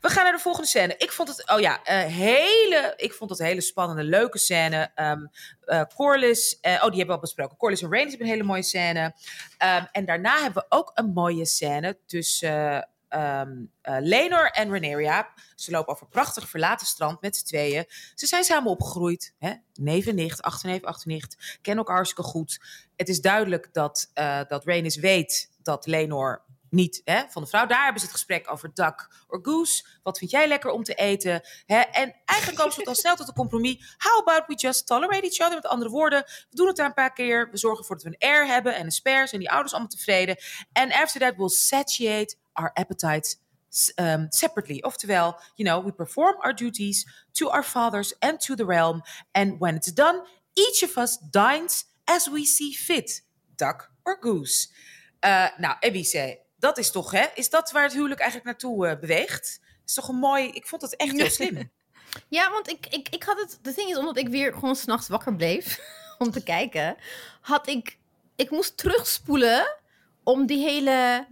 we 0.00 0.08
gaan 0.08 0.24
naar 0.24 0.32
de 0.32 0.38
volgende 0.38 0.68
scène. 0.68 0.94
Ik 0.98 1.12
vond 1.12 1.28
het, 1.28 1.50
oh 1.50 1.60
ja, 1.60 1.82
eh, 1.84 2.04
hele, 2.04 2.92
ik 2.96 3.12
vond 3.12 3.30
het 3.30 3.38
een 3.38 3.46
hele 3.46 3.60
spannende, 3.60 4.02
leuke 4.02 4.38
scène. 4.38 4.90
Ehm 4.94 5.26
eh, 5.64 5.82
Corlys, 5.94 6.58
eh, 6.60 6.72
oh 6.72 6.80
die 6.80 6.88
hebben 6.88 7.06
we 7.06 7.12
al 7.12 7.20
besproken. 7.20 7.56
Corlys 7.56 7.82
en 7.82 7.90
Rhaenys 7.90 8.10
hebben 8.10 8.26
een 8.26 8.34
hele 8.34 8.46
mooie 8.46 8.62
scène. 8.62 9.14
Ehm, 9.58 9.84
en 9.92 10.04
daarna 10.04 10.42
hebben 10.42 10.62
we 10.68 10.76
ook 10.76 10.90
een 10.94 11.12
mooie 11.12 11.46
scène 11.46 11.98
tussen 12.06 12.88
eh, 13.16 13.96
Lenor 14.00 14.50
en 14.50 14.68
Rhaenyra. 14.68 15.32
Ze 15.54 15.70
lopen 15.70 15.92
over 15.92 16.04
een 16.04 16.08
prachtig 16.08 16.48
verlaten 16.48 16.86
strand 16.86 17.20
met 17.20 17.36
z'n 17.36 17.44
tweeën. 17.44 17.84
Ze 18.14 18.26
zijn 18.26 18.44
samen 18.44 18.70
opgegroeid. 18.70 19.34
Hè? 19.38 19.52
Neef 19.74 20.06
en 20.06 20.14
nicht, 20.14 20.42
achterneef, 20.42 20.82
achternicht. 20.82 21.58
Kennen 21.62 21.84
elkaar 21.84 21.96
hartstikke 21.96 22.30
goed. 22.30 22.60
Het 22.96 23.08
is 23.08 23.20
duidelijk 23.20 23.68
dat, 23.72 24.10
eh 24.14 24.40
dat 24.48 24.64
Rhaenys 24.64 24.96
weet 24.96 25.50
dat 25.62 25.86
Lenor 25.86 26.44
niet 26.70 27.02
hè, 27.04 27.22
van 27.28 27.42
de 27.42 27.48
vrouw. 27.48 27.66
Daar 27.66 27.82
hebben 27.82 28.00
ze 28.00 28.06
het 28.06 28.16
gesprek 28.16 28.50
over 28.50 28.70
duck 28.74 29.08
or 29.28 29.38
goose. 29.42 29.84
Wat 30.02 30.18
vind 30.18 30.30
jij 30.30 30.48
lekker 30.48 30.70
om 30.70 30.82
te 30.82 30.94
eten? 30.94 31.40
Hè? 31.66 31.80
En 31.80 32.14
eigenlijk 32.24 32.60
komen 32.60 32.74
ze 32.74 32.84
dan 32.84 32.94
snel 32.94 33.16
tot 33.16 33.28
een 33.28 33.34
compromis. 33.34 33.96
How 33.98 34.28
about 34.28 34.46
we 34.46 34.54
just 34.54 34.86
tolerate 34.86 35.22
each 35.22 35.40
other? 35.40 35.54
Met 35.54 35.66
andere 35.66 35.90
woorden, 35.90 36.22
we 36.50 36.56
doen 36.56 36.66
het 36.66 36.76
daar 36.76 36.86
een 36.86 36.94
paar 36.94 37.12
keer. 37.12 37.50
We 37.50 37.56
zorgen 37.56 37.80
ervoor 37.80 37.96
dat 37.96 38.04
we 38.04 38.10
een 38.10 38.28
air 38.30 38.46
hebben 38.46 38.74
en 38.74 38.84
een 38.84 38.90
spares 38.90 39.32
en 39.32 39.38
die 39.38 39.50
ouders 39.50 39.72
allemaal 39.72 39.90
tevreden. 39.90 40.36
En 40.72 40.92
after 40.92 41.20
that 41.20 41.36
we'll 41.36 41.48
satiate 41.48 42.36
our 42.56 42.70
appetites 42.74 43.36
s- 43.70 43.92
um, 43.96 44.26
separately. 44.30 44.82
Oftewel, 44.82 45.40
you 45.56 45.68
know, 45.68 45.84
we 45.84 45.92
perform 45.92 46.36
our 46.40 46.54
duties 46.54 47.06
to 47.32 47.48
our 47.50 47.64
fathers 47.64 48.18
and 48.18 48.40
to 48.40 48.54
the 48.54 48.64
realm. 48.64 49.02
And 49.32 49.58
when 49.60 49.74
it's 49.76 49.92
done, 49.92 50.26
each 50.54 50.82
of 50.82 50.96
us 50.96 51.18
dines 51.30 51.84
as 52.04 52.28
we 52.28 52.44
see 52.44 52.72
fit. 52.72 53.24
Duck 53.56 53.90
or 54.02 54.16
goose. 54.20 54.68
Eh, 55.20 55.48
nou, 55.56 55.76
Ebice, 55.80 56.38
dat 56.58 56.78
is 56.78 56.90
toch, 56.90 57.10
hè? 57.10 57.24
Is 57.34 57.50
dat 57.50 57.70
waar 57.70 57.82
het 57.82 57.92
huwelijk 57.92 58.20
eigenlijk 58.20 58.50
naartoe 58.50 58.86
eh, 58.86 58.98
beweegt? 59.00 59.60
is 59.86 59.94
toch 59.94 60.08
een 60.08 60.16
mooi... 60.18 60.48
Ik 60.48 60.66
vond 60.66 60.82
het 60.82 60.96
echt 60.96 61.12
heel 61.12 61.30
slim. 61.30 61.70
Ja, 62.28 62.50
want 62.50 62.68
ik, 62.70 62.86
ik, 62.86 63.08
ik 63.08 63.22
had 63.22 63.40
het. 63.40 63.58
De 63.62 63.72
ding 63.74 63.90
is, 63.90 63.96
omdat 63.96 64.16
ik 64.16 64.28
weer 64.28 64.52
gewoon 64.52 64.76
s'nachts 64.76 65.08
wakker 65.08 65.36
bleef 65.36 65.80
om 66.18 66.30
te 66.30 66.42
kijken, 66.42 66.96
had 67.40 67.68
ik. 67.68 67.98
Ik 68.36 68.50
moest 68.50 68.76
terugspoelen 68.76 69.76
om 70.22 70.46
die 70.46 70.64
hele 70.64 71.26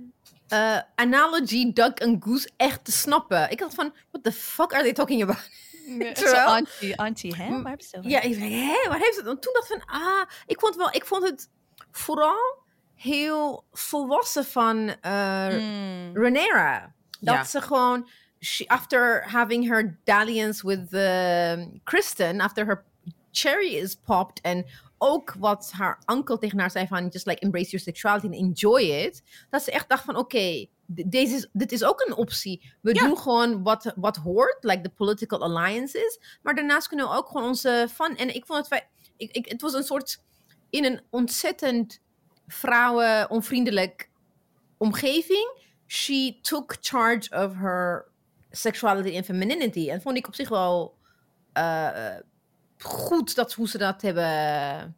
eh, 0.48 0.78
analogy 0.94 1.72
duck 1.72 2.02
and 2.02 2.24
goose 2.24 2.50
echt 2.56 2.84
te 2.84 2.92
snappen. 2.92 3.50
Ik 3.50 3.60
had 3.60 3.74
van, 3.74 3.94
what 4.10 4.24
the 4.24 4.32
fuck 4.32 4.72
are 4.72 4.82
they 4.82 4.92
talking 4.92 5.22
about? 5.22 5.50
Zo 5.98 6.12
Terwijl- 6.12 6.46
auntie, 6.46 6.96
auntie, 6.96 7.34
hè? 7.36 7.62
Waar 7.62 7.76
het? 7.76 7.98
Ja, 8.00 8.20
ik 8.20 8.38
dacht, 8.38 8.50
hè, 8.50 8.88
waar 8.88 8.98
heeft 8.98 9.16
het? 9.16 9.26
En 9.26 9.40
toen 9.40 9.52
dacht 9.52 9.70
ik 9.74 9.82
van, 9.86 10.00
ah, 10.00 10.22
ik 10.46 10.60
vond 10.60 10.76
wel, 10.76 10.88
ik 10.94 11.04
vond 11.06 11.22
het 11.22 11.48
vooral 11.90 12.62
heel 12.94 13.64
volwassen 13.72 14.44
van 14.44 14.94
eh 15.00 15.48
Mm. 15.48 16.10
Renera. 16.16 16.92
Dat 17.20 17.34
Ja. 17.34 17.44
ze 17.44 17.60
gewoon, 17.60 18.08
she, 18.40 18.64
after 18.66 19.30
having 19.30 19.68
her 19.68 19.98
dalliance 20.04 20.66
with 20.66 20.92
um, 20.92 21.80
Kristen, 21.84 22.40
after 22.40 22.64
her 22.66 22.84
cherry 23.32 23.74
is 23.74 23.94
popped, 23.96 24.40
en 24.40 24.64
ook 25.04 25.34
wat 25.38 25.70
haar 25.72 26.02
uncle 26.06 26.38
tegen 26.38 26.58
haar 26.58 26.70
zei 26.70 26.86
van, 26.86 27.08
just 27.08 27.26
like 27.26 27.40
embrace 27.40 27.70
your 27.70 27.84
sexuality 27.84 28.26
and 28.26 28.34
enjoy 28.34 28.80
it, 28.82 29.22
dat 29.50 29.62
ze 29.62 29.70
echt 29.70 29.88
dacht 29.88 30.04
van, 30.04 30.16
oké, 30.16 30.66
deze 30.86 31.34
is, 31.34 31.48
dit 31.52 31.72
is 31.72 31.84
ook 31.84 32.00
een 32.06 32.14
optie. 32.16 32.72
We 32.80 32.94
Ja. 32.94 33.06
doen 33.06 33.18
gewoon 33.18 33.62
wat, 33.62 33.92
wat 33.96 34.16
hoort, 34.16 34.56
like 34.60 34.80
the 34.80 34.88
political 34.90 35.42
alliances, 35.42 36.38
maar 36.42 36.54
daarnaast 36.54 36.88
kunnen 36.88 37.08
we 37.08 37.14
ook 37.16 37.26
gewoon 37.26 37.46
onze 37.46 37.88
fun, 37.92 38.16
en 38.16 38.34
ik 38.34 38.46
vond 38.46 38.68
het, 38.68 38.86
ik, 39.16 39.30
ik, 39.32 39.48
het 39.48 39.60
was 39.60 39.72
een 39.74 39.82
soort, 39.84 40.22
in 40.70 40.84
een 40.84 41.00
ontzettend 41.10 42.00
vrouwen-onvriendelijk 42.46 44.10
omgeving, 44.78 45.58
she 45.86 46.38
took 46.42 46.76
charge 46.80 47.44
of 47.44 47.54
her 47.54 48.08
sexuality 48.50 49.16
and 49.16 49.24
femininity. 49.24 49.90
En 49.90 50.02
vond 50.02 50.16
ik 50.16 50.26
op 50.26 50.34
zich 50.34 50.48
wel 50.48 50.96
eh, 51.52 52.16
goed 52.84 53.34
dat 53.34 53.52
hoe 53.52 53.68
ze 53.68 53.78
dat 53.78 54.02
hebben 54.02 54.96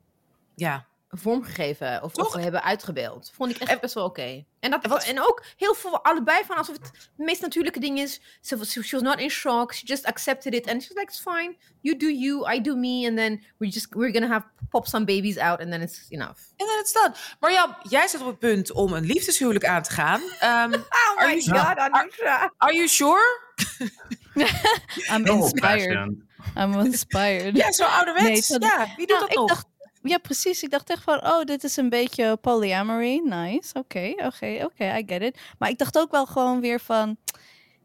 Ja. 0.54 0.86
vormgegeven 1.10 2.02
of, 2.02 2.12
Toch? 2.12 2.34
of 2.34 2.42
hebben 2.42 2.62
uitgebeeld. 2.62 3.30
Vond 3.34 3.50
ik 3.50 3.56
echt 3.58 3.70
En- 3.70 3.78
best 3.80 3.94
wel 3.94 4.04
oké. 4.04 4.44
En, 4.60 4.70
dat, 4.70 4.82
En 4.84 4.90
wat- 4.90 5.04
en 5.04 5.20
ook 5.20 5.44
heel 5.56 5.74
veel 5.74 6.04
allebei 6.04 6.44
van 6.44 6.56
alsof 6.56 6.76
het 6.76 6.86
het 6.86 7.10
meest 7.26 7.40
natuurlijke 7.40 7.80
ding 7.80 7.98
is. 7.98 8.20
She 8.42 8.56
was, 8.56 8.70
she 8.72 8.80
was 8.90 9.00
not 9.02 9.18
in 9.20 9.30
shock. 9.30 9.74
She 9.74 9.86
just 9.86 10.04
accepted 10.04 10.54
it. 10.54 10.68
And 10.68 10.82
she's 10.82 10.94
like, 10.96 11.10
it's 11.10 11.20
fine. 11.20 11.56
You 11.80 11.96
do 11.96 12.06
you, 12.06 12.52
I 12.54 12.60
do 12.60 12.76
me. 12.76 13.06
And 13.08 13.16
then 13.16 13.44
we 13.58 13.68
just, 13.68 13.94
we're 13.94 14.12
gonna 14.12 14.28
have 14.32 14.46
pop 14.70 14.86
some 14.86 15.04
babies 15.04 15.38
out. 15.38 15.60
And 15.60 15.70
then 15.70 15.80
it's 15.80 16.06
enough. 16.08 16.38
En 16.56 16.66
dan 16.66 16.76
het 16.76 16.88
staan. 16.88 17.14
Marjam, 17.40 17.76
jij 17.88 18.06
zit 18.08 18.20
op 18.20 18.26
het 18.26 18.38
punt 18.38 18.72
om 18.72 18.92
een 18.92 19.04
liefdeshuwelijk 19.04 19.64
aan 19.64 19.82
te 19.82 19.90
gaan. 19.90 20.20
Ehm, 20.40 20.72
Oh 21.16 21.22
Are 21.22 21.40
you- 21.42 21.58
god, 21.58 21.76
Anusha. 21.78 22.52
are 22.56 22.74
you 22.74 22.88
sure? 22.88 23.40
I'm 25.12 25.26
inspired. 25.26 26.14
I'm 26.56 26.80
inspired. 26.84 27.56
Ja, 27.56 27.72
zo 27.72 27.84
ouderwets. 27.84 28.48
Nee, 28.48 28.58
ja, 28.60 28.86
wie 28.96 29.06
doet 29.06 29.08
Nou, 29.08 29.20
dat 29.20 29.30
ik 29.30 29.36
nog? 29.36 29.48
dacht- 29.48 29.66
Ja, 30.02 30.18
precies. 30.18 30.62
Ik 30.62 30.70
dacht 30.70 30.90
echt 30.90 31.02
van, 31.02 31.24
oh, 31.26 31.42
dit 31.44 31.64
is 31.64 31.76
een 31.76 31.88
beetje 31.88 32.36
polyamory. 32.36 33.20
Nice. 33.24 33.74
Oké, 33.78 34.12
oké, 34.16 34.64
oké, 34.64 34.96
I 34.98 35.02
get 35.06 35.22
it. 35.22 35.38
Maar 35.58 35.68
ik 35.68 35.78
dacht 35.78 35.98
ook 35.98 36.10
wel 36.10 36.26
gewoon 36.26 36.60
weer 36.60 36.80
van... 36.80 37.16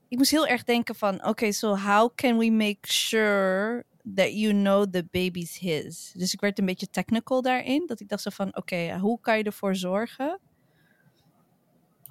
Ik 0.10 0.18
moest 0.18 0.32
heel 0.32 0.48
erg 0.48 0.64
denken 0.64 0.96
van, 0.96 1.26
oké, 1.26 1.52
so 1.52 1.78
how 1.78 2.10
can 2.16 2.38
we 2.38 2.52
make 2.52 2.78
sure 2.82 3.84
that 4.16 4.32
you 4.34 4.54
know 4.54 4.86
the 4.92 5.08
baby's 5.12 5.58
his? 5.60 6.12
Dus 6.16 6.34
ik 6.34 6.40
werd 6.42 6.60
een 6.60 6.66
beetje 6.66 6.90
technical 6.90 7.42
daarin. 7.42 7.84
Dat 7.88 8.00
ik 8.00 8.08
dacht 8.10 8.22
zo 8.22 8.30
van, 8.34 8.56
oké, 8.58 8.98
hoe 9.00 9.20
kan 9.22 9.38
je 9.38 9.44
ervoor 9.44 9.76
zorgen? 9.76 10.40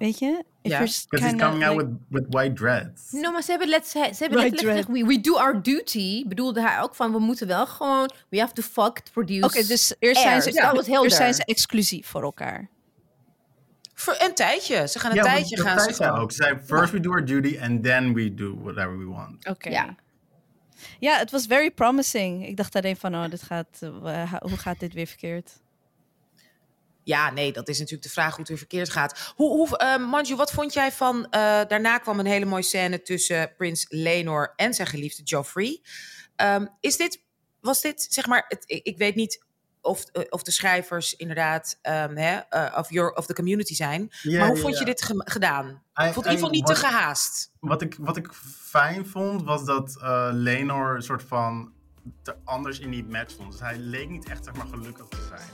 Weet 0.01 0.19
je? 0.19 0.43
If 0.61 0.71
Ja. 0.71 0.79
Because 0.79 1.07
he's 1.09 1.35
coming 1.35 1.63
out 1.63 1.77
like- 1.77 1.89
with, 1.89 1.97
with 2.09 2.25
white 2.33 2.53
dreads. 2.53 3.11
No, 3.11 3.31
maar 3.31 3.43
ze 3.43 3.49
hebben, 3.51 3.69
let, 3.69 3.87
ze, 3.87 3.91
ze 3.91 3.99
hebben 3.99 4.39
Right, 4.39 4.51
letterlijk 4.51 4.87
gezegd, 4.87 5.07
we, 5.07 5.13
we 5.15 5.21
do 5.21 5.37
our 5.37 5.61
duty. 5.63 6.27
Bedoelde 6.27 6.61
hij 6.61 6.81
ook 6.81 6.95
van, 6.95 7.11
we 7.11 7.19
moeten 7.19 7.47
wel 7.47 7.67
gewoon, 7.67 8.11
we 8.29 8.39
have 8.39 8.53
to 8.53 8.61
fuck 8.61 8.99
to 8.99 9.11
produce 9.11 9.45
Oké, 9.45 9.67
dus 9.67 9.95
eerst 9.99 10.21
zijn, 10.21 10.41
ze, 10.41 10.51
Dus 10.51 10.61
was 10.61 10.85
helder. 10.87 11.03
eerst 11.03 11.15
zijn 11.17 11.33
ze 11.33 11.45
exclusief 11.45 12.07
voor 12.07 12.21
elkaar. 12.23 12.69
Voor 13.93 14.15
een 14.19 14.35
tijdje. 14.35 14.87
Ze 14.87 14.99
gaan 14.99 15.11
een 15.11 15.17
Ja, 15.17 15.23
tijdje 15.23 15.57
gaan 15.61 15.79
ze 15.79 15.93
gewoon. 15.93 16.19
ook. 16.19 16.31
Ze 16.31 16.43
zei, 16.43 16.59
first 16.65 16.91
we 16.91 16.99
do 16.99 17.09
our 17.11 17.25
duty 17.25 17.59
and 17.61 17.83
then 17.83 18.13
we 18.13 18.33
do 18.33 18.55
whatever 18.61 18.97
we 18.97 19.05
want. 19.05 19.47
Oké. 19.47 19.69
Ja. 19.69 19.95
Ja, 20.99 21.17
het 21.17 21.31
was 21.31 21.45
very 21.45 21.71
promising. 21.71 22.47
Ik 22.47 22.57
dacht 22.57 22.75
alleen 22.75 22.97
van, 22.97 23.15
oh, 23.15 23.29
dit 23.29 23.41
gaat, 23.41 23.79
eh, 24.03 24.33
hoe 24.33 24.57
gaat 24.57 24.79
dit 24.79 24.93
weer 24.93 25.07
verkeerd? 25.07 25.51
Ja, 27.03 27.31
nee, 27.31 27.51
dat 27.53 27.67
is 27.67 27.77
natuurlijk 27.77 28.03
de 28.03 28.09
vraag 28.13 28.29
hoe 28.29 28.39
het 28.39 28.47
weer 28.47 28.57
verkeerd 28.57 28.89
gaat. 28.89 29.33
Hoe, 29.35 29.49
hoe, 29.49 29.77
eh, 29.77 29.97
Manju, 30.09 30.35
wat 30.35 30.51
vond 30.51 30.73
jij 30.73 30.91
van... 30.91 31.25
eh, 31.25 31.29
daarna 31.67 31.97
kwam 31.97 32.19
een 32.19 32.25
hele 32.25 32.45
mooie 32.45 32.61
scène 32.63 33.01
tussen 33.01 33.53
prins 33.57 33.85
Lenor 33.89 34.53
en 34.55 34.73
zijn 34.73 34.87
geliefde 34.87 35.23
Joffrey. 35.23 35.81
Ehm, 36.35 36.65
is 36.79 36.97
dit, 36.97 37.23
was 37.61 37.81
dit, 37.81 38.07
zeg 38.09 38.25
maar... 38.27 38.45
Het, 38.47 38.63
ik, 38.65 38.83
ik 38.85 38.97
weet 38.97 39.15
niet 39.15 39.45
of, 39.81 40.03
eh, 40.03 40.23
of 40.29 40.43
de 40.43 40.51
schrijvers 40.51 41.15
inderdaad 41.15 41.79
ehm, 41.81 42.15
hè, 42.15 42.37
eh, 42.37 42.77
of, 42.77 42.89
your, 42.89 43.11
of 43.13 43.25
de 43.25 43.33
community 43.33 43.75
zijn. 43.75 44.01
Maar 44.39 44.47
hoe 44.47 44.57
vond 44.57 44.77
je 44.77 44.85
dit 44.85 45.01
ge- 45.01 45.21
gedaan? 45.25 45.67
I- 45.67 45.71
Ik 46.07 46.13
vond 46.13 46.15
het 46.15 46.15
in 46.15 46.15
ieder 46.15 46.33
geval 46.33 46.49
niet 46.49 46.65
te 46.65 46.75
gehaast. 46.75 47.51
Wat 47.59 47.81
ik, 47.81 47.95
wat 47.99 48.17
ik 48.17 48.29
fijn 48.69 49.05
vond, 49.05 49.43
was 49.43 49.65
dat 49.65 49.97
Lenor 50.31 50.95
een 50.95 51.01
soort 51.01 51.23
van 51.23 51.73
te 52.23 52.35
anders 52.43 52.79
in 52.79 52.91
die 52.91 53.03
match 53.03 53.35
vond. 53.35 53.51
Dus 53.51 53.59
hij 53.61 53.77
leek 53.77 54.09
niet 54.09 54.29
echt 54.29 54.43
zeg 54.43 54.53
maar, 54.55 54.67
gelukkig 54.67 55.07
te 55.07 55.25
zijn. 55.29 55.49